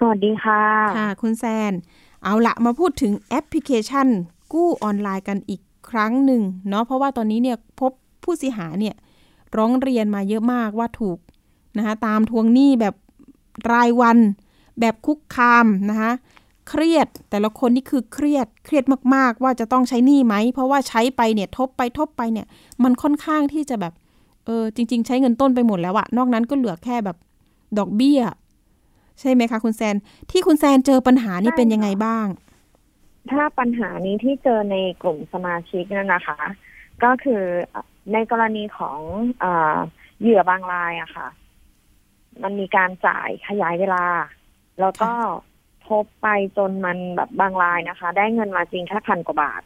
[0.00, 0.62] สวัสดีค่ะ
[0.98, 1.72] ค่ะ คุณแซน
[2.24, 4.08] เอาละมาพูดถึงแอปพลิเคชัน
[4.52, 7.92] กู้ออนไลน์กันอีกครั้งหนึ่งเนาะเพราะว่าตอนนี้เนี่ยพบ
[8.24, 8.94] ผู้เสียหายเนี่ย
[9.56, 11.18] ร้องเรียนมาเยอะมากว่าถูก
[11.76, 12.94] นะคะตามทวงหนี้แบบ
[13.72, 14.18] รายวัน
[14.80, 16.12] แบบคุกคามนะคะ
[16.68, 22.46] เครียด แต่ละคนนี่คือเครียดเครียดมาก ๆ ว่าจะต้องใช้หนี้ไหม เพราะว่าใช้ไปเนี่ยทบไปทบไปเนี่ย
[22.82, 23.92] มันค่อนข้างที่จะแบบ
[24.44, 27.16] เออจริง ๆ ใช้เงินต้นไปหมดแล้วอะนอกนั้นก็เหลือแค่แบบ
[27.78, 28.20] ดอกเบี้ย
[29.20, 29.96] ใช่ไหมคะ คุณแซน
[30.30, 32.26] ที่คุณแซนเจอปัญหานี่เป็นยังไงบ้าง
[33.30, 36.38] ถ้าปัญหานี้ที่เจอในกลุ่มสมาชิกนั่นนะคะ
[37.04, 37.42] ก็คือ
[38.12, 38.98] ในกรณีของ
[39.40, 39.44] เอ
[40.20, 41.28] เหยื่อบางรายอะค่ะ
[42.42, 44.04] มันมีการจ่ายขยายเวลา
[44.80, 45.12] แล้วก็
[45.88, 49.62] ทบไปจนมันแบบบางรายนะคะ ได้เงินมาจริงแค่พันกว่าบาท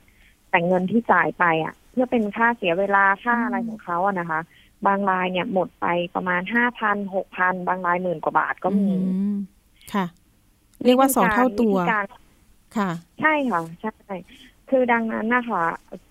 [0.51, 4.41] แต่เงินที่จ่ายไปอะเพื่อเป็นค่าเสียเวลาค่าอะไรของเขาอะนะคะ
[4.87, 9.37] บางรายเนี่ยหมดไปประมาณห้าพันหกพันบางรายหมื่นกว่าบาทก็มีอืม
[9.93, 10.07] ค่ะ
[10.85, 12.05] เรียกว่าสองเท่าตัววิธีการ
[12.77, 14.17] ค่ะ ใช่ค่ะใช่
[14.71, 15.65] คือดังนั้นนะคะ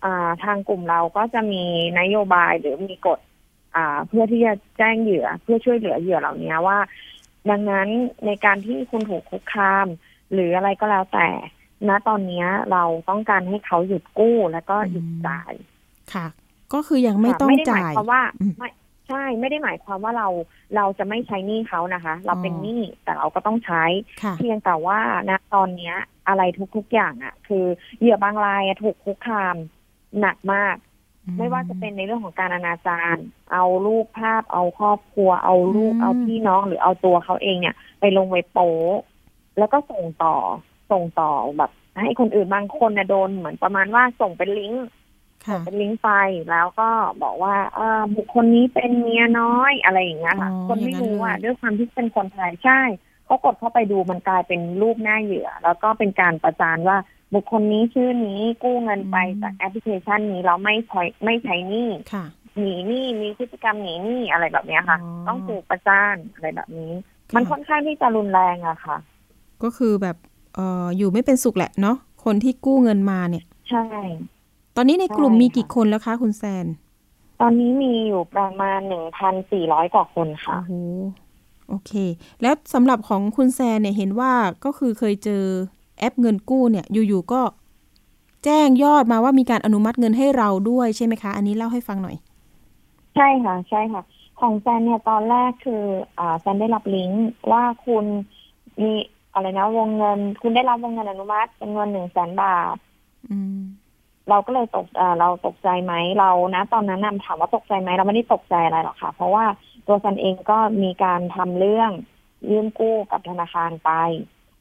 [0.06, 1.64] อ่าทางกลุ่มเราก็จะมี
[2.00, 3.20] นโยบายหรือมีกฎ
[3.76, 6.78] อ่าเพื่อที่จะแจ้งเหยื่อเพื่อช่วยเหลือเหยื่อเหล่านี้ว่า
[7.50, 7.88] ดังนั้น
[8.26, 9.88] ในการที่คุณถูกคุกคาม
[10.34, 11.28] หรืออะไรก็แล้วแต่
[11.90, 15.54] ณตอนนี้เราต้องการให้เขาหยุดกู้แล้วก็หยุดจ่าย
[16.14, 16.28] ค่ะ
[16.74, 18.70] ก็คือยังไม่ต้องไม่ได้หจ่ามายยความว่าอืมไม่
[19.08, 20.28] ใช่ไม่ได้หมายความว่าเรา
[20.76, 23.84] เราจะไม่ใช้หนี้เขานะคะ เราเป็นหนี้แต่เราก็ต้องใช้
[24.24, 25.00] ค่ะเพียงแต่ว่า
[25.30, 25.96] ณตอนเนี้ย
[26.28, 26.42] อะไร
[26.76, 27.66] ทุกๆอย่างอะ่ะ คือ
[28.00, 29.56] เหยื่อบางรายอะถูกคุกคาม
[30.20, 30.76] หนักมาก
[31.38, 33.16] ไม่ว่าจะเป็นในเรื่องของการอนาจาร
[33.52, 38.94] เอารูปภาพ เอาครอบครัว เอาลูกอืมเอาพี่น้องหรือเอาตัวเขาเองเนี่ย ไปลงไว้โป๊ะ
[39.58, 40.36] แล้วก็ส่งต่อ
[40.92, 44.86] ส่งต่อแบบ ให้คนอื่นบางคนเนี่ยโดนเหมือนประมาณว่าส่งเป็นลิงก์
[45.48, 46.12] ค่ะเป็นลิงก์ไป
[46.52, 46.90] แล้วก็
[47.24, 52.82] บอกว่าเออบุคคลนี้เป็นเมียน้อยอะไรอย่างเงี้ยค่ะอ๋อคนไม่รู้อย่างนั้อะนเลยด้วยความที่เป็นคนไทยใช่
[53.26, 56.98] เขากดเข้าไปดูมันกลายเป็นรูปหน้าเหยื่อ แล้วก็เป็นการประจานว่า
[57.34, 62.26] บุคคลนี้ชื่อนี้กู้เงินไปจากแอปพลิเคชันนี้เราไม่ใช้ไม่ใช้หนี้ค่ะ
[62.60, 66.92] หนีหนี้มีพฤติกรรมหนีหนี้อะไรแบบเนี้ยค่ะอ๋อต้องถูกประจานอะไรแบบนี้
[67.36, 68.98] มันค่อนข้างที่จะรุนแรงอะค่ะ
[69.64, 70.18] ก็คือแบบ
[70.56, 73.86] เอ่ออยู่ไม่เป็นสุขแหละเนาะคนที่กู้เงินมาเนี่ย ใช่
[74.76, 76.66] ตอนนี้ในกลุ่มใช่มีค่ะกี่คนแล้วคะคุณแซน
[77.42, 80.74] ตอนนี้มีอยู่ประมาณหนึ่งพันสี่ร้อยกว่าคนค่ะโอ้โห
[81.70, 81.92] โอเค
[82.42, 84.32] แล้วสำหรับของคุณแซนเนี่ยเห็นว่า
[84.66, 85.44] ก็คือเคยเจอ
[86.02, 87.42] แอปเงินกู้เนี่ยอยู่ๆก็
[88.46, 92.16] แจ้งยอดมาว่ามีการอนุมัติเงินให้เราด้วยใช่ไหมคะ อันนี้เล่าให้ฟังหน่อย
[93.16, 94.02] ใช่ค่ะ ใช่ค่ะ
[94.40, 95.84] ของแซนเนี่ยตอนแรกคือ
[96.20, 98.06] อ่าแซนได้รับลิงก์ว่าคุณ
[98.82, 98.92] มี
[99.34, 102.76] อะไรนะวงเงิน คุณได้รับวงเงินอนุมัติเป็นเงินหนึ่งแสนบาท
[103.30, 103.60] อืม
[104.30, 109.46] เราก็เลยตกอ่าเราตกใจไหมเรานะตอนนั้นนะถามว่าตกใจไหมเราไม่ได้ตกใจอะไรหรอกค่ะ เพราะว่า
[109.88, 111.92] ตัวแซนเองก็มีการทำเรื่อง
[112.50, 113.92] ยื่นกู้กับธนาคารไป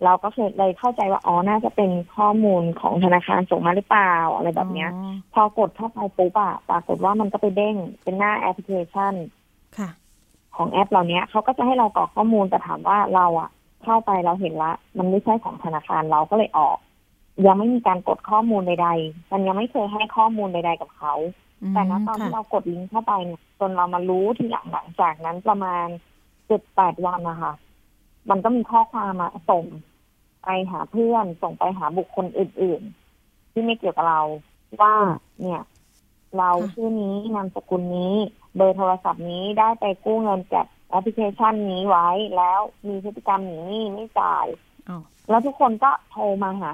[0.05, 9.15] เราก็เคยเลยเข้าใจว่าอ๋อน่าจะเป็นข้อมูลของธนาคารส่งมาหรือเปล่าอะไรแบบเนี้ยอ๋อพอกดเข้าไปปุ๊บอะปรากฏว่ามันก็ไปเด้งเป็นหน้าแอปพลิเคชัน
[9.79, 9.91] ค่ะ
[10.57, 13.51] ของแอปเหล่านี้เขาก็จะให้เรากรอกข้อมูลแต่ถามว่าเราอะ
[13.85, 16.79] เข้าไปเราเห็นละ มันไม่ใช่ของธนาคารเราก็เลยออก
[17.47, 21.15] ยังไม่มีการกดข้อมูลใดๆมันยังไม่เคยให้ข้อมูลใด ๆ กับเขา
[21.63, 25.87] อืมแต่ณตอนค่ะที่เรากดลิงก์เข้าไปเนี่ยจนเรามารู้ทีหลังหลังจากนั้นประมาณ
[26.47, 27.53] เจ็ดแปดวันนะคะ
[28.31, 29.65] มันก็มีข้อความมาส่ง
[30.45, 32.83] ไปหาเพื่อนส่งไปหาบุคคลอื่น
[33.19, 34.23] ๆ ที่ไม่เกี่ยวกับเรา
[34.81, 34.95] ว่า
[35.41, 35.63] เนี่ย
[36.39, 38.15] เราชื่อนี้นามสกุลนี้
[38.57, 44.47] เบอร์โทรศัพท์นี้ได้ไปกู้เงินจากแอปพลิเคชันนี้ไว้แล้วมีพฤติกรรมหนีหนี้ไม่จ่าย
[44.89, 46.73] อ้าวแล้วทุกคนก็โทรมาหา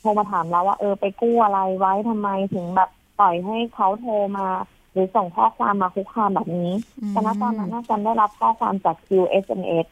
[0.00, 2.90] โทรมาถามเราว่า เออไปกู้อะไรไว้ทำไมถึงแบบ
[3.20, 4.46] ปล่อยให้เขาโทรมา
[4.92, 6.72] หรือส่งข้อความมาคุกคามแบบนี้
[7.10, 9.86] แต่ณตอนนั้นน่าจะได้รับข้อความจาก QSMS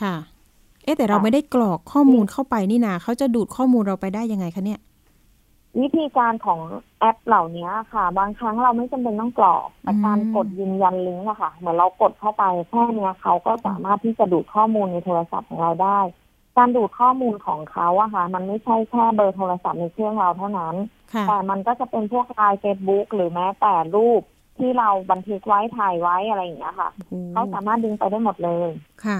[0.00, 4.80] ค่ะเอ๊ะแต่เราค่ะไม่ได้กรอกข้อมูลเข้าไปนี่นาเขาจะดูดข้อมูลเราไปได้ยังไงคะเนี่ย
[5.80, 6.60] วิธีการของ
[7.00, 16.00] แอปเหล่านี้ค่ะ บางครั้งเราไม่จำเป็นต้องกรอกแต่การอืมกดยืนยันลิงก์อะค่ะ เหมือนเรากดเข้าไปแค่เนี้ยเขาก็สามารถที่จะดูดข้อมูลในโทรศัพท์ของเราได้
[16.58, 20.74] การดูดข้อมูลของเขาอะค่ะ มันไม่ใช่แค่เบอร์โทรศัพท์ในเครื่องเราเท่านั้น
[21.12, 24.22] ค่ะแต่มันก็จะเป็นพวกไลน์เฟซบุ๊กหรือแม้แต่รูป
[24.58, 28.70] ที่เราบันทึกไว้ถ่ายไว้อะไรอย่างเงี้ยค่ะโอ้โหเขาสามารถดึงไปได้หมดเลย
[29.04, 29.18] ค่ะ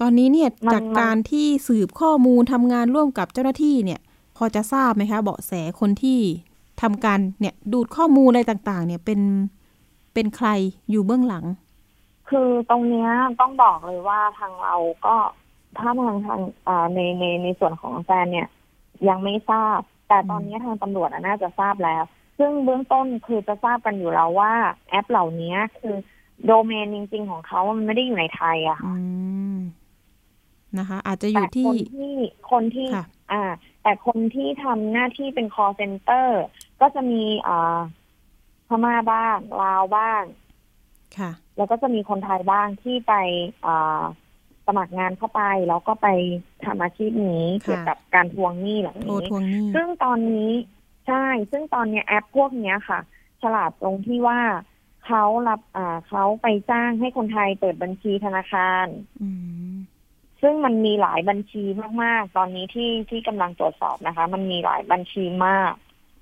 [0.00, 4.00] ตอนนี้เนี่ยมันจากการที่สืบข้อมูลทำงานร่วมกับเจ้าหน้าที่เนี่ย
[4.36, 6.20] พอจะทราบไหมคะ เบาะแสคนที่
[6.82, 9.20] ทำการเนี่ยดูดข้อมูลอะไรต่างๆ เนี่ยเป็น
[10.14, 10.48] เป็นใคร
[10.90, 11.44] อยู่เบื้องหลัง
[12.30, 14.76] คือตรงเนี้ยต้องบอกเลยว่าทางเรา
[15.06, 15.14] ก็
[15.78, 18.48] ถ้าทางทางอ่าในในในส่วนของแฟนเนี่ย
[19.08, 22.02] ยังไม่ทราบ แต่ตอนนี้ทางตำรวจอะน่าจะทราบแล้ว
[22.38, 24.52] ซึ่งเบื้องต้นคือจะทราบกันอยู่แล้วว่า
[24.90, 25.94] แอปเหล่านี้คือ
[26.46, 29.04] โดเมนจริง ๆ ของเขามันไม่ได้อยู่ในไทยอะค่ะอื
[29.49, 29.49] ม
[30.78, 32.14] นะคะ อาจจะอแต่ยู่ที่คนที่
[32.50, 33.42] คนที่ค่ะอ่า
[33.82, 36.28] แต่คนที่ทำหน้าที่เป็น call center
[36.80, 37.80] ก็จะมีอ่า
[38.68, 40.22] พม่าบ้างลาวบ้าง
[41.18, 43.14] ค่ะ แล้วก็จะมีคนไทยบ้างที่ไป
[43.66, 44.02] อ่า
[44.66, 46.08] สมัครงานเข้าไปแล้วก็ไป
[46.64, 50.50] ทำอาชีพนี้ค่ะเกี่ยวกับการทวงหนี้เหล่าโทรนี้ทวงหนี้ ซึ่งตอนนี้
[51.06, 53.00] ใช่ ซึ่งตอนเนี้ยแอปพวกเนี้ยค่ะ
[53.42, 54.40] ฉลาดตรงที่ว่า
[55.06, 58.86] เขารับอ่าเขาไปจ้างให้คนไทยเปิดบัญชีธนาคาร
[59.22, 59.28] อื
[59.69, 59.69] ม
[60.42, 61.62] ซึ่งมันมีหลายบัญชี
[62.02, 65.72] มาก ๆ ตอนนี้ที่ที่กำลังตรวจสอบนะคะ มันมีหลายบัญชีมาก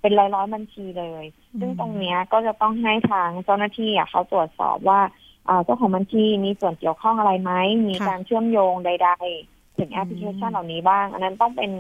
[0.01, 1.25] เป็นร้อยร้อยๆบัญชีเลย
[1.61, 5.01] ซึ่งตรงเนี้ยก็จะต้องให้ทางเจ้าหน้าที่อะเขาตรวจสอบว่า
[5.49, 7.53] อ่าเจ้าของบัญชีมีส่วนเกี่ยวข้องอะไรไหม
[7.87, 9.11] มีค่ะการเชื่อมโยงใด
[9.43, 11.71] ๆ ถึงแอปพลิเคชันอืมเหล่านี้บ้าง อันนั้นต้องเป็น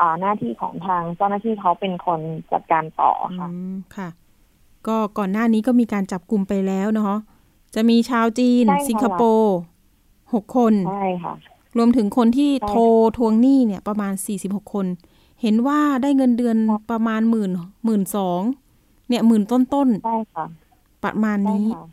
[0.00, 2.20] อ่าหน้าที่ของทางเจ้าหน้าที่เขาเป็นคน
[2.52, 4.08] จัดการต่อค่ะอืมค่ะ
[4.86, 7.16] ก็ก่อนหน้านี้ก็มีการจับกลุ่มไปแล้วเนาะ
[7.74, 9.56] จะมีชาวจีนใช่ค่ะสิงคโปร์
[10.34, 11.34] หกคน ใช่ค่ะ
[11.76, 12.82] รวมถึงคนที่ใช่โทร
[13.16, 14.12] ทวงหนี้เนี่ยประมาณ
[14.42, 14.86] 46 คน
[15.42, 17.50] เห็นว่าได้เงินเดือนค่ะประมาณหมื่น
[17.84, 18.40] หมื่นสอง
[19.08, 21.84] เนี่ยหมื่นต้นต้นใช่ค่ะๆประมาณใช่นี้ค่ะ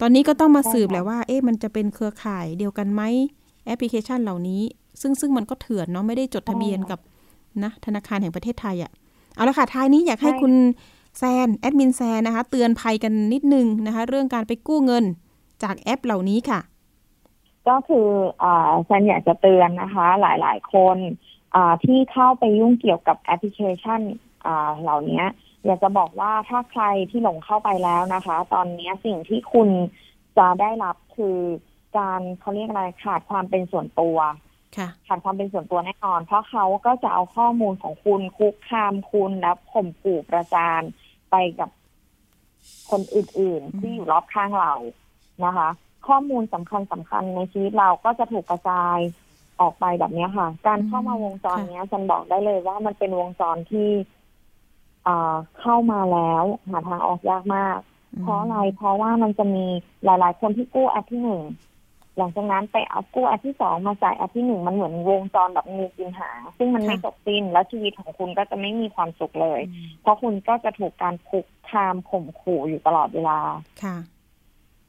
[0.00, 3.02] ตอนนี้ก็ต้องมาใช่สืบค่ะแหละว่า เอ๊ะมันจะเป็นเครือข่ายเดียวกันไหม
[3.66, 4.62] แอปพลิเคชันเหล่านี้
[5.00, 7.00] ซึ่งซึ่งมันก็เถื่อนเนาะไม่ได้จดทะเบียนกับ
[7.62, 8.90] นะธนาคารแห่งประเทศไทยอะค่ะ
[9.34, 10.52] เอาละค่ะท้ายนี้อยากให้คุณ
[11.18, 15.04] แซนแอดมินแซนนะคะ เตือนภัยกันนิดนึงนะคะ เรื่องการไปกู้เงิน
[15.62, 16.60] จากแอปเหล่านี้ค่ะ
[17.68, 18.08] ก็คือ
[18.42, 20.96] อ่าฉันอยากจะเตือนนะคะ หลาย ๆ คน
[21.54, 24.00] อ่าที่เข้าไปยุ่งเกี่ยวกับแอปพลิเคชัน
[24.46, 25.22] อ่าเหล่านี้
[25.66, 29.68] อยากจะบอกว่าถ้าใครที่หลงเข้าไปแล้วนะคะ ตอนนี้สิ่งที่คุณ
[30.38, 31.38] จะได้รับคือ
[31.98, 34.18] การเขาเรียกอะไรขาดความเป็นส่วนตัว
[34.76, 40.82] ค่ะขาดความเป็นส่วนตัวแน่นอน เพราะเขาก็จะเอาข้อมูลของคุณคุกคามคุณแล้วข่มขู่ประจาน
[41.30, 41.70] ไปกับ
[42.90, 44.72] คนอื่นอืมๆที่อยู่รอบข้างเรา
[45.44, 45.68] นะคะ
[46.06, 48.98] ข้อมูลสำคัญสำคัญในชีวิตเราก็จะถูกกระจาย
[49.60, 53.90] ออกไปแบบเนี้ยค่ะ การเข้ามาวงจรเนี้ยฉันบอกได้เลยว่ามันเป็นวงจรที่
[55.06, 57.78] อ่าเข้ามาแล้วหาทางออกยากมาก
[58.22, 59.66] เพราะอะไรเพราะว่ามันจะมี
[60.04, 61.42] หลาย ๆ คนที่กู้แอปที่หนึ่ง
[62.18, 73.38] หลังจากนั้นไปเอากู้แอปที่สองมาจ่ายแอปที่หนึ่งมันเหมือนวงจรแบบงูกินหางซึ่งมันไม่จบสิ้นแล้วชีวิตของคุณก็จะไม่มีความสุขเลยอืมเพราะคุณก็จะถูกการคุกคามข่มขู่อยู่ตลอดเวลา
[73.82, 73.96] ค่ะ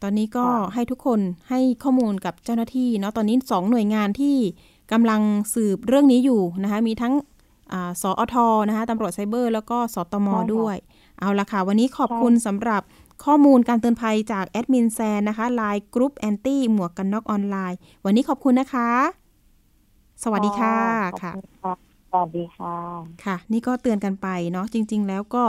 [0.01, 1.19] ตอนนี้ก็ค่ะให้ทุกคน
[1.49, 4.35] ให้ข้อมูลกับเจ้าหน้าที่เนาะตอนนี้สองหน่วยงานที่
[4.91, 5.21] กำลัง
[5.53, 7.13] สืบเรื่องนี้อยู่นะคะมีทั้ง
[7.71, 8.35] อ่าสอท
[8.67, 10.75] นะคะตำรวจไซเบอร์ แล้วก็สตมใช่ค่ะด้วย
[11.19, 12.81] เอาละค่ะ วันนี้ขอบคุณสำหรับ
[13.25, 18.89] ข้อมูลการเตือนภัยจากแอดมินแซนนะคะไลน์กรุ๊ปแอนตี้หมวกกันน็อกออนไลน์ วันนี้ขอบคุณนะคะ
[20.23, 20.77] สวัสดีค่ะ
[21.13, 21.73] ขอบคุณค่ะ
[22.11, 22.75] สวัสดีค่ะ
[23.25, 25.43] ค่ะ นี่ก็เตือนกันไปเนาะจริง ๆ แล้วก็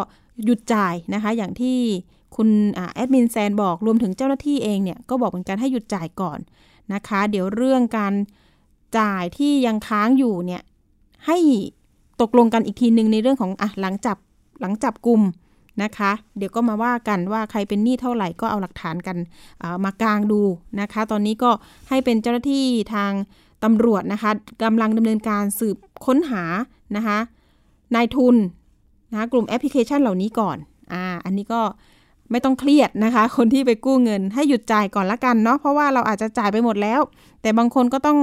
[0.44, 1.78] หยุดจ่ายนะคะ อย่างที่
[2.36, 2.48] คุณ
[2.94, 6.38] แอดมินแซนบอกรวมถึงเจ้าหน้าที่เองเนี่ยก็บอกเหมือนกันให้หยุดจ่ายก่อน
[6.92, 8.14] นะคะ เดี๋ยวเรื่องการ
[8.98, 10.62] จ่ายที่ยังค้างอยู่เนี่ย
[11.26, 11.38] ให้
[12.20, 14.16] ตกลงกันอีกทีหนึ่งในเรื่องของอะหลังจับ
[14.60, 15.22] หลังจับกลุ่ม
[15.82, 20.40] นะคะ เดี๋ยวก็มาว่ากันว่าใครเป็นหนี้เท่าไหร่ก็เอาหลักฐานกันามากางดู
[20.80, 21.50] นะคะ ตอนนี้ก็
[21.88, 23.12] ให้เป็นเจ้าหน้าที่ทาง
[23.64, 24.30] ตำรวจนะคะ
[24.64, 25.76] กำลังดำเนินการสืบ
[26.06, 26.44] ค้นหา
[26.96, 27.18] นะคะ
[27.94, 28.36] นายทุน
[29.10, 30.56] นะคะกลุ่มแอปพลิเคชันเหล่านี้ก่อน
[30.92, 31.60] อ่าอันนี้ก็
[32.30, 37.00] ไม่ต้องเครียดนะคะ คนที่ไปกู้เงินให้หยุดจ่ายก่อนละกันเนาะเพราะว่าเราอาจจะจ่ายไปหมดแล้ว
[37.42, 38.18] แต่บางคนก็ต้อง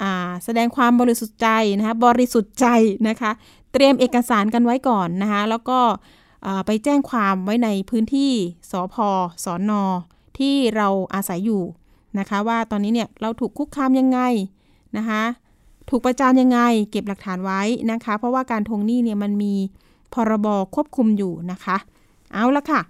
[0.00, 0.02] อ
[0.44, 1.48] แสดงความบริสุทธิ์ใจ
[1.78, 2.66] นะคะบริสุทธิ์ใจ
[3.08, 3.30] นะคะ
[3.72, 5.78] เตรียมเอกสารกันไว้ก่อนนะคะแล้วก็
[6.66, 8.32] ไปแจ้งความไว้ในพื้นที่
[8.70, 8.96] สพ
[9.44, 9.82] สอนอ
[10.38, 11.62] ที่เราอาศัยอยู่
[12.18, 14.20] นะคะ ว่าตอนนี้เนี่ยเราถูกคุกคามยังไง
[14.96, 15.22] นะคะ
[15.90, 19.54] ถูกประจานยังไง เก็บหลักฐานไว้นะคะ เพราะว่าการทวงหนี้เนี่ยมันมี
[20.14, 21.76] พรบควบคุมอยู่นะคะ
[22.32, 22.80] เอาละค่ะ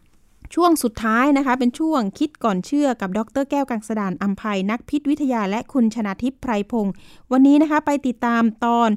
[0.59, 6.94] ช่วงสุดท้ายนะคะ เป็นช่วงคิดก่อนเชื่อกับดรแก้วกังสดานอัมภัยนักพิษวิทยาและคุณชนาทิพย์ไพรพงศ์
[7.32, 8.90] วันนี้นะคะไปติดตามตอน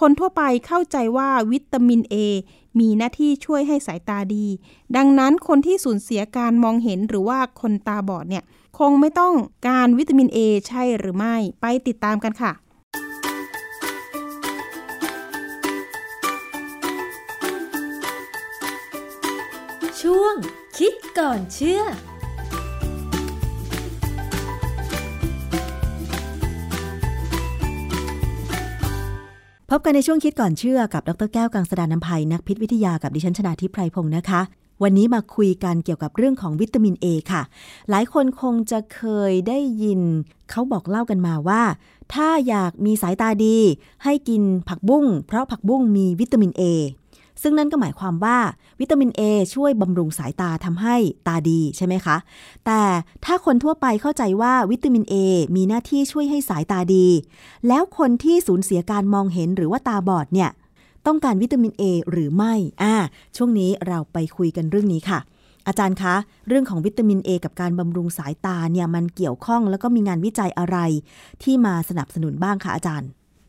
[0.00, 2.14] คนทั่วไปเข้าใจว่าวิตามิน A
[2.78, 4.46] มีหน้าที่ช่วยให้สายตาดี
[4.96, 8.44] ดังนั้นคนที่สูญเสียการมองเห็นหรือว่าคนตาบอดเนี่ย
[8.78, 9.34] คงไม่ต้อง
[9.68, 10.38] การวิตามิน A
[10.68, 12.52] ใช่หรือไม่ ไปติดตามกันค่ะ
[20.86, 21.82] คิดก่อนเชื่อ
[29.70, 34.40] พบกันในช่วงคิดก่อนเชื่อกับดรแก้วกังสดานนภัยนักพิษวิทยากับดิฉันชนาทิพไพรพงศ์นะคะ
[34.82, 37.42] วันนี้มาคุยกันเกี่ยวกับเรื่องของวิตามิน A ค่ะ
[37.90, 40.00] หลายคนคงจะเคยได้ยิน
[40.50, 41.62] เขาบอกเล่ากันมาว่า
[42.14, 43.56] ถ้าอยากมีสายตาดี
[44.04, 46.62] ให้กินผักบุ้งเพราะผักบุ้งมีวิตามิน A
[47.42, 48.38] ซึ่งนั่นก็หมายความว่า
[48.80, 49.22] วิตามิน A
[49.54, 52.16] ช่วยบำรุงสายตาทำให้ตาดีใช่ไหมคะ
[52.66, 52.82] แต่
[53.24, 55.14] ถ้าคนทั่วไปเข้าใจว่าวิตามิน A
[55.56, 57.06] มีหน้าที่ช่วยให้สายตาดี
[57.68, 60.50] แล้วคนที่สูญเสียการมองเห็นหรือว่าตาบอดเนี่ย
[61.06, 62.94] ต้องการวิตามิน A หรือไม่อ่า
[63.36, 65.20] ช่วงนี้เราไปคุยกันเรื่องนี้ค่ะ
[65.66, 66.14] อาจารย์คะ
[66.48, 70.78] เรื่องของวิตามิน A กับการบำรุงสายตาเนี่ยมันเกี่ยวข้องแล้วก็มีงานวิจัยอะไร
[71.42, 73.08] ที่มาสนับสนุนบ้างคะอาจารย์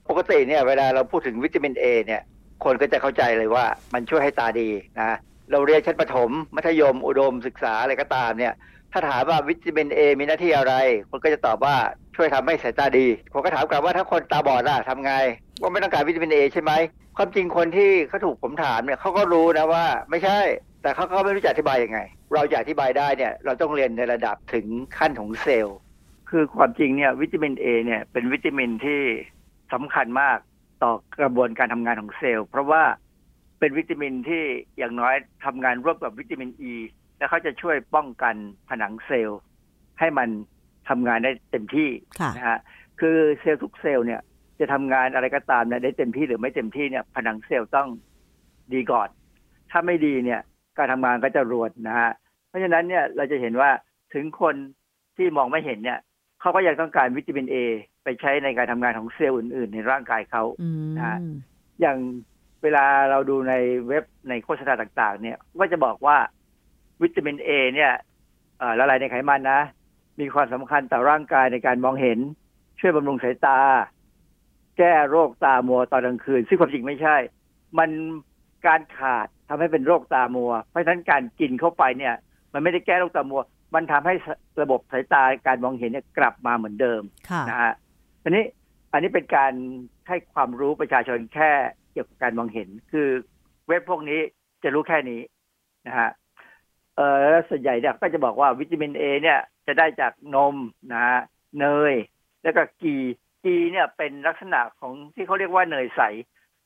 [0.10, 2.22] ปกติเนี่ยเวลาเราพูดถึงวิตามิน A เนี่ย
[2.64, 5.18] คนก็จะเข้าใจเลยว่ามันช่วยให้ตาดีนะ
[5.52, 8.54] เราเรียนชั้นประถม มัธยม อุดมศึกษาอะไรก็ตามเนี่ย
[8.92, 10.74] ถ้าถามว่าวิตามิน A มีหน้าที่อะไร
[11.10, 11.76] คนก็จะตอบว่า
[12.16, 15.14] ช่วยทำให้สายตาดีผมก็ถามกลับว่าถ้าคนตาบอดล่ะทำไง
[15.62, 16.72] ว่าไม่ต้องการวิตามิน A ใช่ไหม
[17.18, 20.40] ความจริงคนที่เขาถูกผมถามเนี่ยเขาก็รู้นะว่าไม่ใช่
[20.82, 22.00] แต่เขาก็ไม่รู้จะอธิบายยังไง
[22.34, 24.66] เราจะอธิบายได้เนี่ยเราต้องเรียนในระดับถึง
[24.98, 25.78] ขั้นของเซลล์
[26.30, 29.02] คือความจริงเนี่ยวิตามิน A เนี่ยเป็นวิตามินที่
[29.74, 30.38] สำคัญมาก
[30.84, 32.84] ต่อกระบวนการทำงานของเซลล์ เพราะว่า
[33.60, 34.44] เป็นวิตามินที่
[34.78, 35.16] อย่างน้อย
[35.46, 36.76] ทำงานร่วมกับวิตามินอ e, ี
[37.18, 38.36] และเขาจะช่วยป้องกัน
[38.70, 39.40] ผนังเซลล์
[40.00, 40.30] ให้มัน
[40.90, 42.60] ทำงานได้เต็มที่ค่ะนะฮะ
[43.00, 44.22] คือเซลล์ทุกเซลล์เนี่ย
[44.60, 47.88] จะทำงานอะไรก็ตามเนี่ยได้เต็มที่หรือไม่เต็มที่เนี่ย ผนังเซลล์ต้อง
[48.74, 49.10] ดีก่อน
[49.72, 50.42] ถ้าไม่ดีเนี่ย
[50.78, 52.12] การทำงานก็จะรวนนะฮะ
[52.48, 53.70] เพราะฉะนั้นเนี่ยเราจะเห็นว่า
[54.14, 54.56] ถึงคน
[55.18, 56.00] ที่มองไม่เห็นเนี่ย
[56.42, 57.56] เขาก็ยังต้องการวิตามินเอ
[58.08, 61.18] ไปใช้ในการทำงานของเซลล์อื่น ๆ ในร่างกายเขาอืมนะฮะ
[61.82, 61.98] อย่าง
[62.64, 63.54] เวลาเราดูใน
[63.88, 66.18] เว็บในโฆษณาต่าง ๆ เนี่ยก็จะบอกว่า
[67.02, 67.92] วิตามินเอเนี่ย
[68.60, 69.62] เอ่อละลายในไขมันนะ
[70.20, 72.20] มีความสำคัญต่อร่างกายในการมองเห็น
[72.80, 73.60] ช่วยบำรุงสายตา
[74.78, 77.16] แก้โรคตามัวตอนกลางคืน ซึ่งความจริงไม่ใช่
[77.78, 77.90] มัน
[78.68, 82.16] การขาดทำให้เป็นโรคตามัว เพราะฉะนั้นการกินเข้าไปเนี่ย
[82.54, 83.42] มันไม่ได้แก้โรคตามัว
[83.76, 84.14] มันทำให้
[84.62, 87.74] ระบบสายตาการมองเห็นเนี่ยกลับมาเหมือนเดิมค่ะนะฮะ
[88.28, 88.46] อันนี้
[88.94, 89.54] อันนี้เป็นการ
[90.08, 91.52] ให้ความรู้ประชาชนแค่
[91.92, 93.08] เกี่ยวกับการมองเห็น คือ
[93.68, 94.20] เว็บพวกนี้
[94.64, 95.22] จะรู้แค่นี้
[95.88, 96.10] นะฮะ
[96.96, 100.56] เออแล้วส่วนใหญ่เนี่ยก็จะบอกว่าวิตามินเอเนี่ยจะได้จากนม
[100.94, 101.20] นะฮะ
[101.60, 101.94] เนย
[102.44, 102.96] แล้วก็กี
[103.44, 106.02] กีเนี่ยเป็นลักษณะของที่เขาเรียกว่าเนยใส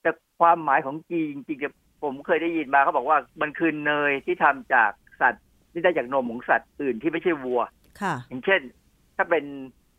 [0.01, 0.09] แต่
[0.39, 4.91] ความหมายของกีจริงๆเนี่ยผมเคยได้ยินมาเขาบอกว่ามันคือเนยที่ทำจาก
[5.21, 7.61] สัตว์ที่ได้จากนมของสัตว์อื่นที่ไม่ใช่วัว
[8.01, 8.61] ค่ะ อย่างเช่น
[9.17, 9.45] ถ้าเป็น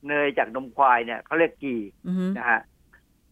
[0.08, 1.74] เนยจากนมควายเนี่ยเขาเรียก ghee
[2.06, 2.60] อือฮึนะฮะ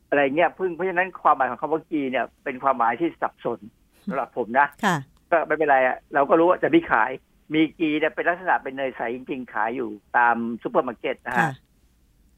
[0.08, 3.58] อะไรเงี้ยพึ่งเพราะฉะนั้นความหมายของคำว่า ghee เนี่ย เป็นความหมายที่สับสน
[4.06, 4.96] สำหรับผมนะค่ะ
[5.30, 7.10] ก็ไม่เป็นไรอะเราก็รู้ว่าจะมีขาย
[7.54, 11.54] มี ghee เนี่ยเป็นลักษณะเป็นเนยใสจริงๆขายอยู่ตามซูเปอร์มาร์เก็ตนะค่ะฮะ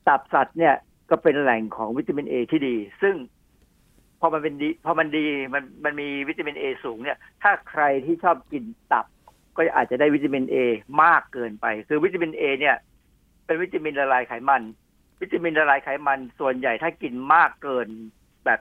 [0.09, 0.75] ตับสัตว์เนี่ย
[1.11, 3.15] ก็เป็นแหล่งของวิตามินเอที่ดี ซึ่ง
[4.21, 9.07] พอมันเป็นดีพอมันดีมันมันมีวิตามินเอสูงเนี่ย ถ้าใครที่ชอบกินตับ
[9.57, 10.57] ก็อาจจะได้วิตามินเอ
[11.03, 12.77] มากเกินไป คือวิตามินเอเนี่ย
[13.47, 14.63] เป็นวิตามินละลายไขมัน
[15.21, 17.89] วิตามินละลายไขมัน ส่วนใหญ่ถ้ากินมากเกิน
[18.45, 18.61] แบบ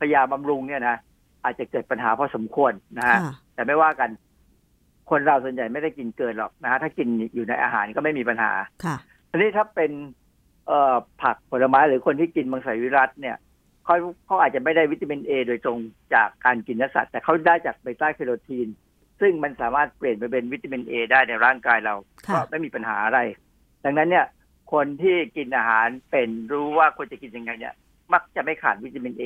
[0.00, 0.96] พยาบำรุงเนี่ยนะ
[1.44, 4.10] อาจจะเกิดปัญหาพอสมควรนะฮะค่ะแต่ไม่ว่ากัน
[5.10, 8.52] คนเราส่วนใหญ่ไม่ได้กินเกินหรอกนะฮะถ้ากินอยู่ในอาหารก็ไม่มีปัญหา
[8.84, 8.96] ค่ะ
[9.30, 9.90] ทีนี้ถ้าเป็น
[10.66, 13.36] เอ่อผักผลไม้หรือคนที่กินมังสวิรัตเนี่ย
[13.84, 13.96] เขา
[14.26, 15.78] เขาอาจจะไม่ได้วิตามินเอโดยตรง
[16.14, 18.68] จากการกินเนื้อสัตว์แต่เขาได้จากเบต้าแคโรทีน
[19.20, 21.94] ซึ่งมันสามารถเปลี่ยนไปเป็นวิตามินเอได้ในร่างกายเรา
[22.26, 23.20] ค่ะก็ไม่มีปัญหาอะไร
[23.84, 24.26] ดังนั้นเนี่ย
[24.72, 27.74] คนที่กินอาหารเป็นรู้ว่าควรจะกินยังไงเนี่ย
[28.12, 29.24] มักจะไม่ขาดวิตามินเอ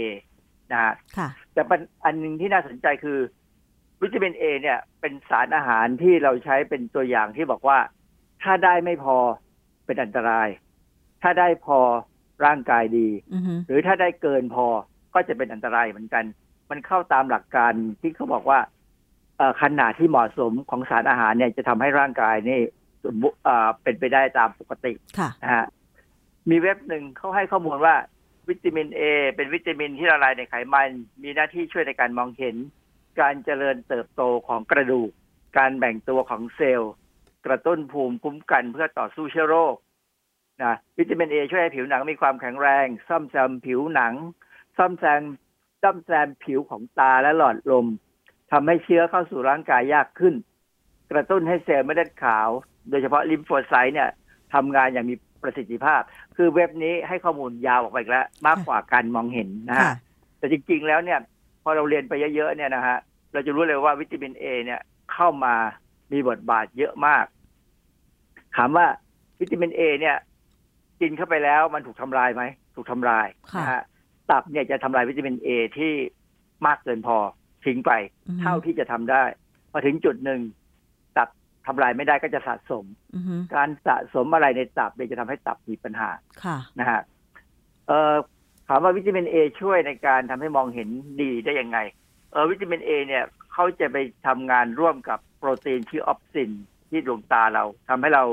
[0.72, 3.18] นะฮะค่ะแต่ปัญอันหนึ่งที่น่าสนใจคือ
[4.02, 7.78] วิตามินเอเนี่ย เป็นสารอาหารที่เราใช้เป็นตัวอย่างที่บอกว่า
[8.42, 9.16] ถ้าได้ไม่พอ
[9.86, 10.48] เป็นอันตราย
[11.22, 11.78] ถ้าได้พอ
[12.46, 14.66] ร่างกายดีอือฮึหรือถ้าได้เกินพอ
[15.14, 16.24] ก็จะเป็นอันตรายเหมือนกัน
[16.70, 18.60] มันเข้าตามหลักการที่เขาบอกว่า
[19.36, 22.79] เอ่อขนาดที่เหมาะสมของสารอาหารเนี่ยจะทำให้ร่างกายนี่สมบูรณ์อ่า
[23.82, 25.66] เป็นไปได้ตามปกติค่ะนะฮะ
[26.50, 27.94] มีเว็บหนึ่งเขาให้ข้อมูลว่า
[28.48, 29.02] วิตามินเอ
[29.36, 30.90] เป็นวิตามินที่ละลายในไขมัน
[31.22, 32.56] มีหน้าที่ช่วยในการมองเห็น
[33.20, 35.10] การเจริญเติบโตของกระดูก
[35.58, 36.92] การแบ่งตัวของเซลล์
[37.46, 39.74] กระตุ้นภูมิคุ้มกันเพื่อต่อสู้เชื้อโรค
[40.62, 44.14] นะวิตามินเอช่วยให้ผิวหนังมีความแข็งแรง ซ่อมแซมผิวหนัง
[44.76, 45.22] ซ่อมแซม
[45.82, 47.86] ซ่อมแซมผิวของตาและหลอดลม
[48.52, 50.34] ทำให้เชื้อเข้าสู่ร่างกายยากขึ้น
[51.10, 52.48] กระตุ้นให้เซลล์เม็ดเลือดขาว
[52.90, 54.08] โดยเฉพาะลิมโฟไซต์เนี่ย
[54.54, 56.02] ทำงานอย่างมีประสิทธิภาพ
[56.36, 59.94] คือเว็บนี้ให้ข้อมูลยาวออกไปอีกแล้ว มากกว่าการมองเห็นนะค่ะฮะ
[60.38, 61.18] แต่จริง ๆ แล้วเนี่ย
[61.62, 62.98] พอเราเรียนไปเยอะๆเนี่ยนะฮะ
[63.32, 64.80] เราจะรู้เลยว่าวิตามินเอเนี่ย
[65.12, 65.54] เข้ามา
[66.12, 67.24] มีบทบาทเยอะมาก
[68.56, 68.86] ถามว่า
[69.40, 70.16] วิตามินเอเนี่ย
[71.00, 72.42] กินเข้าไปแล้วมันถูกทำลายไหม
[72.74, 73.82] ถูกทำลายค่ะนะฮะ
[74.30, 75.92] ตับเนี่ยจะทำลายวิตามินเอที่
[76.66, 77.16] มากเกินพอ
[77.64, 77.92] ทิ้งไป
[78.28, 79.24] อือฮึเท่าที่จะทำได้
[79.70, 80.59] พอถึงจุดหนึ่งตับ
[81.66, 82.84] ทำลายไม่ได้ก็จะสะสม
[83.14, 86.10] อือฮึการสะสมอะไรในตับเนี่ยจะทำให้ตับมีปัญหา
[86.44, 87.00] ค่ะนะฮะ
[87.86, 88.14] เอ่อ
[88.68, 90.88] ถามว่าวิตามินเอช่วยในการทำให้มองเห็น
[91.22, 91.78] ดีได้ยังไง
[92.32, 93.96] เออวิตามินเอเนี่ยเขาจะไป
[94.26, 96.50] ทำงานร่วมกับโปรตีนที่ออปซิน
[96.90, 98.24] ที่ดวงตาเราทำให้เรา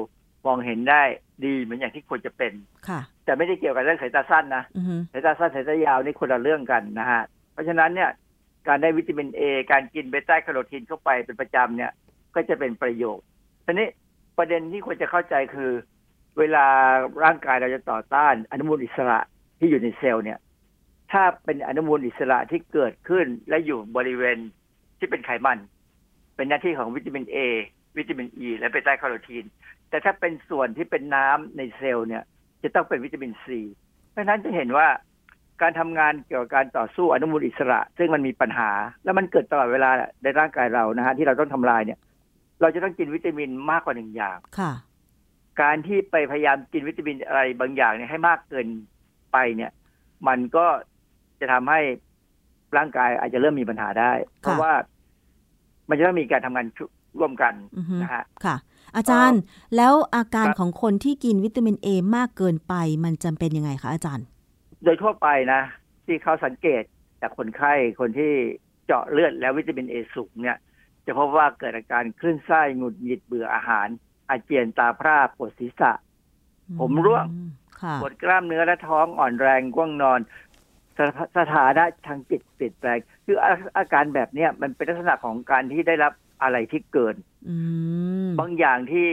[0.46, 1.04] มองเห็นได้
[1.46, 2.54] ดีเหมือนอย่างที่ควรจะเป็น
[2.90, 7.22] ค่ะ แต่ไม่ได้เกี่ยวกับเรื่องสายตาสั้นนะอือฮึสายตาสั้นสายตายาวนี่คนละเรื่องกันนะฮะ
[7.54, 8.10] เพราะฉะนั้นเนี่ย
[8.68, 11.92] การได้วิตามินเอการกินเบต้าแคโรทีนเข้าไปเป็นประจำเนี่ย
[12.36, 13.26] ก็จะเป็นประโยชน์
[13.66, 13.88] ทีนี้
[14.38, 15.72] ประเด็นที่ควรจะเข้าใจคือ
[16.40, 16.66] เวลา
[17.24, 19.20] ร่างกายเราจะต่อต้านอนุมูลอิสระ
[19.60, 20.40] ที่อยู่ในเซลล์เนี่ย
[21.12, 24.38] ถ้าเป็นอนุมูลอิสระที่เกิดขึ้นและอยู่บริเวณ
[25.00, 25.58] ที่เป็นไขมัน
[26.36, 27.38] เป็นหน้าที่ของวิตามินเอ
[27.98, 29.46] วิตามินอ e, และเบต้าแคโรทีน
[29.90, 32.24] แต่ถ้าเป็นส่วนที่เป็นน้ำในเซลล์เนี่ย
[32.64, 33.60] จะต้องเป็นวิตามินซี
[34.12, 34.88] เพราะฉะนั้นจะเห็นว่า
[35.62, 38.70] การทำงานเกี่ยวกับการต่อสู้อนุมูลอิสระ ซึ่งมันมีปัญหา
[39.04, 39.90] และมันเกิดตลอดเวลา
[40.24, 42.00] ในร่างกายเรานะฮะที่เราต้องทำลายเนี่ย
[42.62, 44.72] เราจะต้องกินวิตามินมากกว่าหนึ่งอย่างค่ะ
[45.62, 48.68] การที่ไปพยายามกินวิตามินอะไรบางอย่างเนี่ยให้มากเกิน
[49.32, 49.72] ไปเนี่ย
[50.28, 50.66] มันก็
[51.40, 51.80] จะทำให้
[52.78, 54.74] ร่างกายอาจจะเริ่มมีปัญหาได้ เพราะว่า
[55.90, 56.68] มันจะต้องมีการทำงาน
[57.20, 58.56] ร่วมกันอือฮึนะฮะค่ะ
[58.96, 59.42] อาจารย์
[59.76, 61.88] แล้วอาการครับของคนที่กินวิตามินเอ
[62.18, 64.26] มากเกินไป มันจำเป็นยังไงคะอาจารย์
[64.84, 65.62] โดยทั่วไปนะ
[66.06, 66.84] ที่เขาสังเกต
[67.22, 68.32] จากคนไข้คนที่
[68.86, 70.58] เจาะเลือดแล้ววิตามินเอสูงเนี่ย
[71.08, 73.88] จะพบว่าเกิดอาการคลื่นไส้หงุดหงิดเบื่ออาหาร
[74.30, 75.92] อาเจียนตาพร่าปวดศีรษะ
[76.80, 77.50] ผมร่วงอืม
[77.82, 80.20] ค่ะปวดกล้ามเนื้อและท้องอ่อนแรงง่วงนอน
[80.98, 87.16] สถสถานะทางจิตเปลี่ยนแปลงคืออาอาการแบบเนี้ยมันเป็นลักษณะของการที่ได้รับอะไรที่เกิน
[87.50, 87.56] อื
[88.28, 89.08] มบางอย่างที่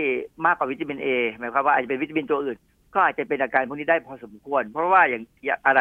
[0.45, 2.59] มากกว่าวิตามินเอหมายความว่าอาจจะเป็นวิตามินตัวอื่น
[2.95, 5.81] ก็อาจจะเป็นอาการพวกนี้ได้พอสมควร เพราะว่าอย่างอย่างอะไร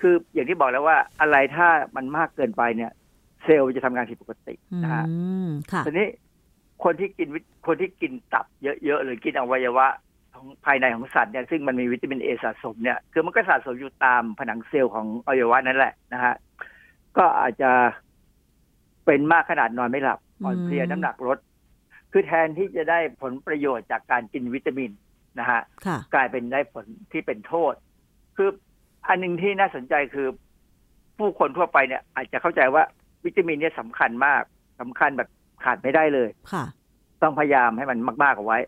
[0.00, 2.92] คืออย่างที่บอกแล้วว่าอะไรถ้ามันมากเกินไปเนี่ย
[3.46, 5.04] เซลล์จะทำงานผิดปกติอืนะฮะ
[5.46, 6.08] มค่ะทีนี้
[6.84, 8.46] คนที่กินวิตคนที่กินตับ
[8.84, 9.86] เยอะๆหรือกินอวัยวะ
[10.34, 16.34] ของภายในของสัตว์เนี่ยซึ่งมันมีวิตามินเอสะสมเนี่ยคือมันก็สะสมอยู่ตามผนังเซลล์ของอวัยวะนั่นแหละนะฮะ
[17.16, 17.70] ก็อาจจะ
[19.04, 21.38] เป็นมากขนาดนอนไม่หลับอ่อนเพลียอืมน้ำหนักลด
[22.12, 24.90] คือแทนที่จะได้ผลประโยชน์จากการกินวิตามิน
[25.38, 27.74] นะฮะค่ะกลายเป็นได้ผลที่เป็นโทษ
[28.36, 28.48] คือ
[29.08, 30.28] อันหนึ่งที่น่าสนใจคือ
[31.18, 32.82] ผู้คนทั่วไปเนี่ย อาจจะเข้าใจว่า
[33.26, 34.42] วิตามินเนี่ยสำคัญมาก
[34.80, 35.28] สำคัญแบบ
[35.64, 36.64] ขาดไม่ได้เลยค่ะ
[37.22, 38.58] ต้องพยายามให้มันมากๆเอาไว้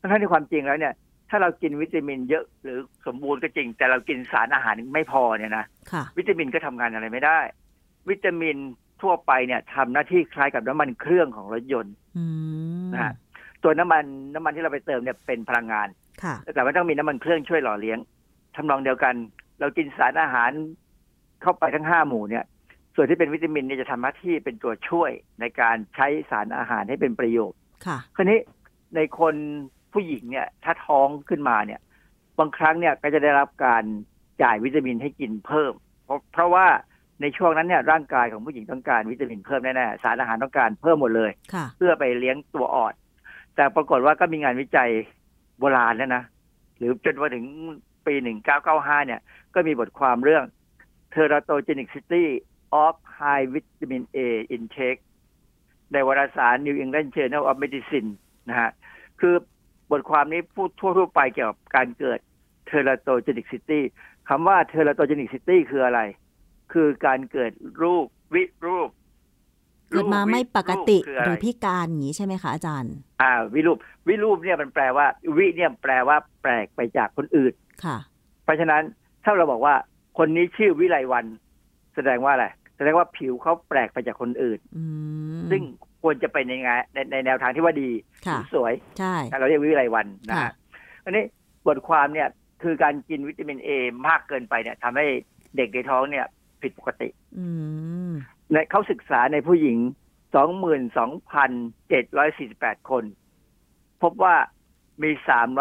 [0.00, 0.94] ทั้งที่ความจริงแล้วเนี่ย
[1.30, 7.38] ถ้าเรากินวิตามินเยอะหรือสมบูรณ์ก็จริง แต่เรากินสารอาหารไม่พอเนี่ยนะค่ะวิตามินก็ทำงานอะไรไม่ได้
[8.10, 8.56] วิตามิน
[9.02, 12.24] ทั่วไปเนี่ยทำหน้าที่คล้ายกับน้ำมันเครื่องของรถยนต์อื
[12.84, 13.12] มนะฮะ
[13.62, 14.04] ตัวน้ำมัน
[14.34, 15.88] น้ำมันที่เราไปเติมเนี่ยเป็นพลังงาน
[16.22, 17.98] ค่ะแต่ว่าต้องมีน้ำมันเครื่องช่วยหล่อเลี้ยง
[18.56, 19.14] ทำนองเดียวกัน
[19.60, 20.50] เรากินสารอาหาร
[21.42, 22.44] เข้าไปทั้งห้าหมู่เนี่ย
[22.96, 28.38] ส่วนที่เป็นวิตามินเนี่ยจะทำหน้าที่เป็นตัวช่วยในการใช้สารอาหารให้เป็นประโยชน์ค่ะคราวนี้
[28.96, 29.34] ในคน
[29.92, 31.80] ผู้หญิงเนี่ยถ้าท้องขึ้นมาเนี่ย
[32.38, 33.84] บางครั้งเนี่ยก็จะได้รับการ
[34.42, 35.72] จ่ายวิตามินให้กินเพิ่ม
[36.04, 36.66] เพราะเพราะว่า
[37.20, 42.94] ในช่วงนั้นเนี่ยร่างกายของผู้หญิงต้องการวิตามินเพิ่มแน่ๆสารอาหารต้องการเพิ่มหมดเลยค่ะเพื่อไปเลี้ยงตัวอ่อน
[43.56, 44.90] แต่ปรากฏว่าก็มีงานวิจัย
[45.58, 46.22] โบราณแล้วนะ
[46.76, 47.44] หรือจนมาถึง
[48.06, 48.14] ปี
[48.60, 49.20] 1995 เนี่ย
[49.54, 50.44] ก็มีบทความเรื่อง
[51.14, 52.24] Teratogenicity
[52.84, 54.18] of High Vitamin A
[54.56, 55.00] Intake
[55.92, 58.10] ในวารสาร New England Journal of Medicine
[58.48, 58.70] นะฮะ
[59.20, 59.34] คือ
[59.90, 62.18] บทความนี้พูดทั่วๆไปเกี่ยวกับการเกิด
[62.70, 63.80] Teratogenicity
[64.28, 66.00] คำว่า Teratogenicity คืออะไร
[66.72, 67.52] คือการเกิด
[67.82, 68.90] รูปวิรูป
[69.90, 75.06] เกิดมาไม่ปกติรูปคืออะหไรรือพิการอย่างนี้ใช่ไหมคะอาจารย์ อ่า วิรูป วิรูปเนี่ยมันแปลว่า
[75.36, 77.52] วิเนี่ยแปลว่าแปลกไปจากคนอื่น
[77.84, 77.96] ค่ะ
[78.44, 78.82] เพราะฉะนั้น
[79.24, 79.74] ถ้าเราบอกว่า
[80.18, 81.26] คนนี้ชื่อวิไลวัน
[81.96, 84.84] แสดงว่าอะไรแสดงว่าผิวเขาแปลกไปจากคนอื่นอื
[85.38, 85.62] มซึ่ง
[86.02, 87.90] คควรจะไปในงานในในแนวทางที่ว่าดี
[88.26, 90.52] ค่ะสวยใช่เราเรียกวิไลวันนะค่ะฮะ
[91.04, 91.24] อันนี้
[91.66, 92.28] บทความเนี่ย
[92.62, 93.68] คือการกินวิตามินเอ
[94.08, 95.06] มากเกินไปเนี่ยทำให้
[95.56, 96.26] เด็กในท้องเนี่ย
[96.62, 97.46] ผิดปกติอื
[98.10, 98.12] ม
[98.52, 99.78] ในเขาศึกษาในผู้หญิง
[101.32, 103.04] 22,748คน
[104.02, 104.34] พบว่า
[105.02, 105.10] มี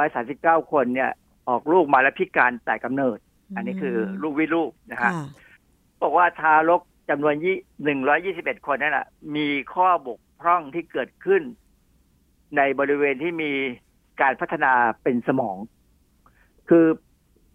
[0.09, 1.11] 339คนเนี่ย
[1.49, 3.17] ออกลูกมาแล้วพิการแต่กำเนิด
[3.55, 5.25] อันนี้คือลูกวิลูกนะฮะค่ะ
[6.05, 11.41] บอกว่าทารกจำนวนยี่หนึ่งร้อยี่สิบเอ็ดคนนั่นแหละมีข้อบกพร่องที่เกิดขึ้น
[12.57, 13.51] ในบริเวณที่มี
[14.21, 15.57] การพัฒนาเป็นสมอง
[16.69, 16.85] คือ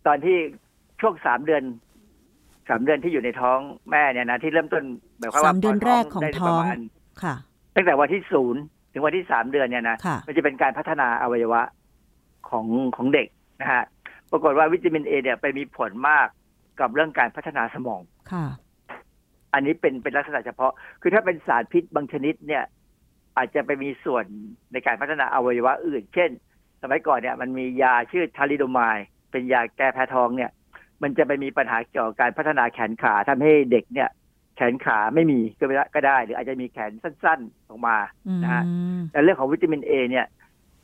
[0.06, 0.38] ตอนที่
[1.00, 1.62] ช่วงสามเดือน
[2.68, 3.58] สามเดือนที่อยู่ในท้อง
[3.90, 4.84] แม่เนี่ยนะที่เริ่มต้น
[5.20, 6.80] แบบว่าสามเดือนแรกของได้ท้ปองระมาณ
[7.22, 7.34] ค่ะ
[7.74, 11.62] ตั้งแต่วันที่ศูนย์ถึงวันที่สามเดือนเนี่ยนะค่ะมันจะเป็นการพัฒนาอวัยวะ
[12.48, 13.26] ของของเด็ก
[13.60, 13.84] นะฮะ
[14.30, 16.26] ปรากฏว่าวิตามินเอเนี่ยไปมีผลมาก
[16.80, 18.00] กับเรื่องการพัฒนาสมอง
[18.32, 18.46] ค่ะ
[19.54, 20.72] อันนี้เป็นเป็นลักษณะเฉพาะ
[21.02, 22.64] คือถ้าเป็นสารพิษบางชนิดเนี่ย
[23.36, 24.24] อาจจะไปมีส่วน
[24.72, 26.30] ในการพัฒนาอวัยวะอื่น เช่น
[26.82, 28.98] สมัยก่อนเนี่ย มันมียาชื่อทาริโดมาย
[29.30, 30.50] เป็นยาแก้แพ้ท้องเนี่ย
[31.02, 34.08] มันจะไปมีปัญหาเกี่ยวกับการพัฒนาแขนขาทำให้เด็กเนี่ย
[34.56, 38.64] แขนขาไม่มีก็ไม่ได้ก็ได้ หรืออาจจะมีแขนสั้นๆออกมาอืมนะฮะ
[39.12, 40.26] แต่เรื่องของวิตามินเอเนี่ย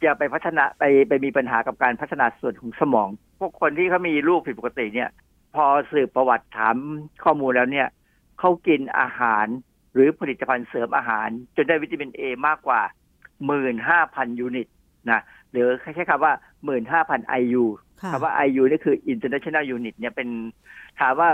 [0.05, 3.09] จะไปพัฒนาไปไปมีปัญหากับการพัฒนาส่วนของสมอง
[3.40, 5.11] พวกคนที่เขามีลูกผิดปกติเนี่ย
[5.57, 6.76] พอสืบประวัติถาม
[7.24, 7.88] ข้อมูลแล้วเนี่ย
[8.38, 9.46] เขากินอาหาร
[9.94, 12.80] หรือผลิตภัณฑ์เสริมอาหาร จนได้วิตามินเอมากกว่า
[13.46, 14.68] หมื่นห้าพันยูนิต
[15.11, 16.32] นะหรือใช้คำว่า
[16.64, 17.64] หมื่นห้าพันไอยู
[18.02, 20.28] ค่ะคำว่า IU นี่คือ international unit เนี่ยเป็น
[21.00, 21.28] ถามว่า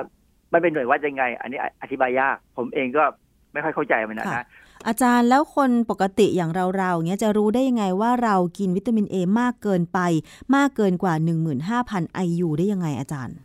[0.52, 3.04] มันเป็นหน่วยวัดยังไง อันนี้อธิบายยาก ผมเองก็
[3.52, 4.46] ไม่ค่อยเข้าใจมันนะค่ะนะ
[4.86, 9.98] อาจารย์แล้วคนปกติอย่างเราๆเงี้ยจะรู้ได้ยังไงว่าเรากินวิตามินเอมากเกินไป
[10.56, 11.14] มากเกินกว่า
[11.70, 13.36] 15,000 IU ได้ยังไงอาจารย์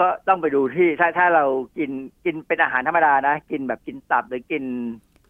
[0.00, 1.44] ก็ต้องไปดูที่ถ้าถ้าเรา
[1.78, 1.90] กิน
[2.24, 4.64] กินเป็นอาหารธรรมดานะ กินแบบกินตับหรือกิน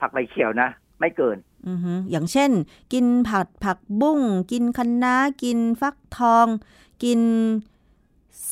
[0.00, 0.68] ผักใบเขียวนะ
[1.00, 1.36] ไม่เกิน
[1.68, 2.50] อือฮึอย่างเช่น
[2.92, 4.20] กินผัดผักบุ้ง
[4.52, 6.46] กินคะน้ากินฟักทอง
[7.04, 7.20] กิน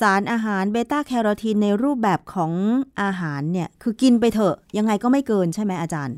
[0.00, 2.52] สารอาหารเบต้าแคโรทีนในรูปแบบของ
[3.02, 6.16] อาหารเนี่ย คือกินไปเถอะ ยังไงก็ไม่เกินใช่ไหมอาจารย์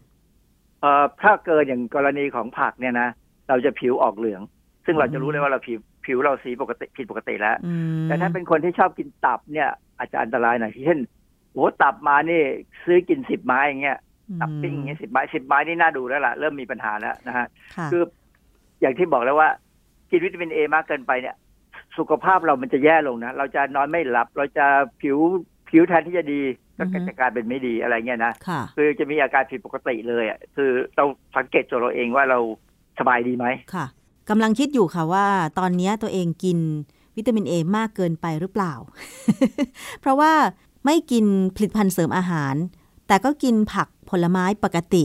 [0.81, 3.09] เอ่อถ้าเกินอย่างกรณีของผักเนี่ยนะ
[3.49, 4.43] เราจะผิวออกเหลือง
[4.85, 5.79] ซึ่งเราจะรู้เลยว่าเราผิว
[6.11, 11.01] ผิวเราสีปกติผิดปกติแล้วอืมแต่ถ้าเป็นคนที่ชอบกินตับเนี่ย อาจจะอันตรายหน่อยเช่น
[11.53, 12.43] โอ้ตับมานี่
[12.85, 13.99] ซื้อกินสิบไม้อย่างเงี้ย
[14.41, 17.47] ตับปิ้งอย่างเงี้ยสิบไม้สิบไม้นี่น่าดูแล้วล่ะ เริ่มมีปัญหาแล้วนะฮะ
[17.77, 18.03] ค่ะคือ
[18.81, 19.49] อย่างที่บอกแล้วว่า
[20.11, 21.37] กินวิตามินเอมากเกินไปเนี่ย
[21.99, 24.67] สุขภาพเรามันจะแย่ลงนะเราจะนอนไม่หลับ เราจะ
[25.03, 25.17] ผิว
[25.71, 26.43] ผิวแทนที่จะดี
[26.79, 31.05] ก็อือฮึจะกลายเป็นไม่ดีอะไรเงี้ยนะค่ะคือจะมีอาการผิดปกติเลยอะคือเรา
[31.37, 32.39] สังเกตตัวเราเองว่าเรา
[32.99, 33.87] สบายดีไหมค่ะ
[34.29, 35.27] กำลังคิดอยู่ค่ะว่า
[35.59, 36.59] ตอนเนี้ยตัวเองกิน
[37.17, 38.73] วิตามินเอมากเกินไปหรือเปล่า
[40.01, 40.33] เพราะว่า
[40.85, 41.25] ไม่กิน
[41.57, 42.55] ผลิตภัณฑ์เสริมอาหาร
[43.09, 45.05] แต่ก็กินผักผลไม้ปกติ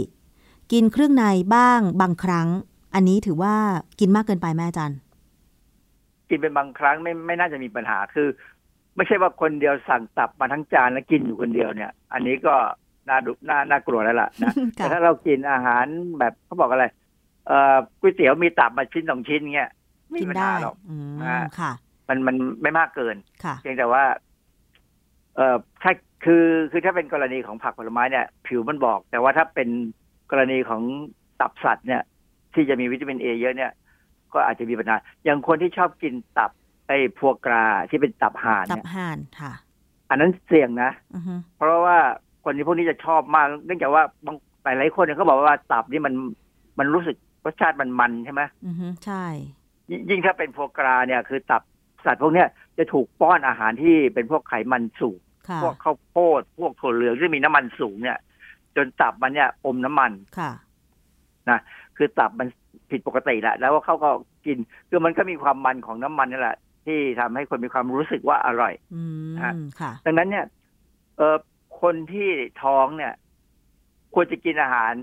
[0.72, 2.48] กินเครื่องในบ้างบางครั้ง
[2.94, 3.56] อันนี้ถือว่า
[4.00, 4.98] กินมากเกินไปไหมอาจารย์
[6.30, 8.28] กินเป็นบางครั้งไม่ไม่น่าจะมีปัญหาคือ
[8.96, 12.56] ไม่ใช่ว่าคนเดียวสั่งตับมาทั้งจานแล้วกินอยู่คนเดียวเนี่ย อันนี้ก็
[13.10, 15.86] น่าดุน่าน่ากลัวแล้วล่ะนะแต่ถ้าเรากินอาหาร
[16.20, 16.86] แบบเขาบอกอะไร
[17.48, 19.72] เอ่อก๋วยเตี๋ยวมีตับมาชิ้นสองชิ้นเงี้ย
[20.10, 21.72] ไม่กิมีนปัญได้หาหรอกอืมอ่าค่ะ
[22.08, 24.04] มันมันไม่มากเกินค่ะเพียงแต่ว่า
[25.36, 25.92] เอ่อถ้า
[26.26, 29.70] คือคือถ้าเป็นกรณีของผักผลไม้เนี่ย ผิวมันบอก แต่ว่าถ้าเป็น
[30.32, 30.82] กรณีของ
[31.42, 32.02] ตับสัตว์เนี่ย
[32.54, 33.72] ที่จะมีวิตามินเอเยอะเนี่ย
[34.34, 36.52] ก็อาจจะมีปัญหาอย่างคนที่ชอบกินตับ
[36.88, 39.54] ไอ้พวกกราที่เป็นตับห่านตับเนี่ยห่านค่ะ
[40.10, 41.98] อันนั้นเสี่ยงนะอือฮึเพราะว่า
[42.44, 46.14] คนที่พวกนี้จะชอบมาก เนื่องจากว่าบางหลายๆคนเนี่ยเขาบอกว่าตับนี่มัน
[46.80, 47.16] มันรู้สึก
[47.46, 49.26] รสชาติมันมันใช่ไหมอือฮึใช่
[49.90, 51.62] ยิ่งยิ่งถ้าเป็นพวกกราเนี่ยคือตับ
[52.06, 55.20] สัตว์พวกเนี้ยจะถูกป้อนอาหารที่เป็นพวกไขมันสูง
[55.50, 58.18] ค่ะพวกข้าวโพดพวกถั่วเหลืองที่มีน้ำมันสูงเนี่ย
[58.76, 60.52] จนตับมันเนี่ยอมน้ำมันค่ะ
[61.50, 61.60] นะ
[61.98, 62.48] คือตับมัน
[62.90, 64.10] ผิดปกติแหละแล้วเขาก็
[64.46, 64.58] กิน
[64.90, 70.46] คือมันก็มีความมันของน้ำมันนี่แหละ ที่ทำให้คนมีความรู้สึกว่าอร่อยอืมฮะค่ะดังนั้นเนี่ย
[71.18, 71.38] เออ
[71.82, 72.30] คนที่
[72.64, 73.14] ท้องเนี่ย
[74.14, 74.94] ควรจะกินอาหาร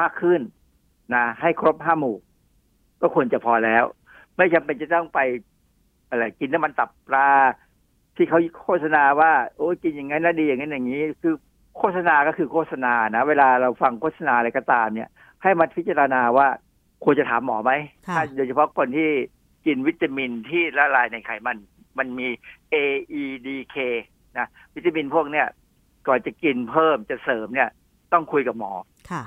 [0.00, 0.40] มากขึ้น
[1.14, 2.16] นะให้ครบห้าหมู่
[3.00, 3.84] ก็ควรจะพอแล้ว
[4.36, 5.20] ไม่จำเป็นจะต้องไป
[6.08, 7.28] อะไรกินน้ำมันตับปลา
[8.16, 11.34] ที่เขาโฆษณาว่า โอ้ยกินอย่างนั้นนะดีอย่างนั้นอย่างนี้ คือ
[11.78, 15.08] โฆษณาก็คือโฆษณานะ เวลาเราฟังโฆษณาอะไรก็ตามเนี่ย
[15.42, 16.48] ให้มาพิจารณาว่า
[17.04, 17.72] ควรจะถามหมอไหม
[18.08, 19.10] ค่ะถ้าโดยเฉพาะคนที่
[19.66, 21.56] กินวิตามินที่ละลายในไขมัน
[21.98, 22.28] มันมี
[22.74, 22.76] A
[23.22, 23.76] E D K
[24.38, 25.46] นะวิตามินพวกเนี้ย
[26.06, 27.70] ก่อนจะกินเพิ่มจะเสริมเนี่ย
[28.12, 28.72] ต้องคุยกับหมอ
[29.10, 29.22] ค่ะ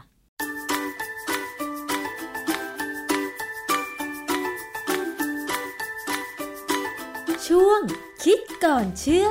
[7.56, 7.82] ช่วง
[8.24, 9.28] คิดก่อนเชื่อ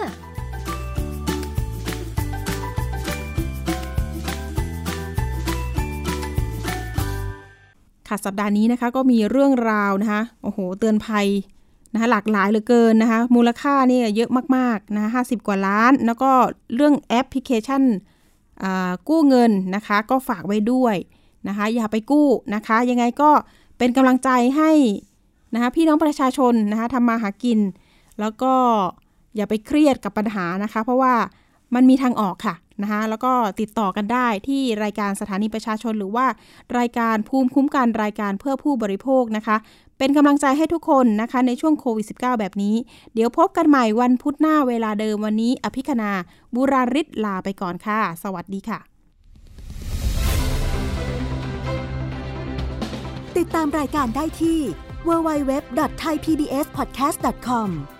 [8.09, 11.27] ค่ะสัปดาห์นี้นะคะก็มีเรื่องราวนะคะโอ้โห เตือนภัย
[11.93, 16.31] นะคะหลากหลายเหลือเกินนะคะมูลค่าเนี่ยเยอะมากๆนะห้าสิบกว่าล้าน แล้วก็
[16.75, 17.83] เรื่องแอปพลิเคชัน
[19.09, 20.97] กู้เงินนะคะก็ฝากไว้ด้วย
[21.49, 23.31] นะคะอย่าไปกู้นะคะยังไงก็
[23.79, 24.73] เป็นกำลังใจให้
[25.55, 27.61] นะคะพี่น้องประชาชนนะคะทำมาหากิน
[28.21, 28.53] แล้วก็
[29.37, 31.15] อย่าไปเครียดกับปัญหานะคะ เพราะว่า
[31.75, 36.27] มันมีทางออกค่ะนะคะแล้วก็ติดต่อกันได้ที่รายการสถานีประชาชนหรือว่า
[36.79, 39.57] รายการภูมิคุ้มกันรายการเพื่อผู้บริโภคนะคะ
[39.99, 42.75] เป็นกำลังใจให้ทุกคนนะคะในช่วงโควิด -19 แบบนี้
[43.15, 46.11] เดี๋ยวพบกันใหม่วันพุธหน้าเวลาเดิมวันนี้ อภิคณา
[46.55, 48.81] บุราริศลาไปก่อนค่ะ สวัสดีค่ะ
[53.37, 54.59] ติดตามรายการได้ที่
[55.09, 58.00] www.thaipbspodcast.com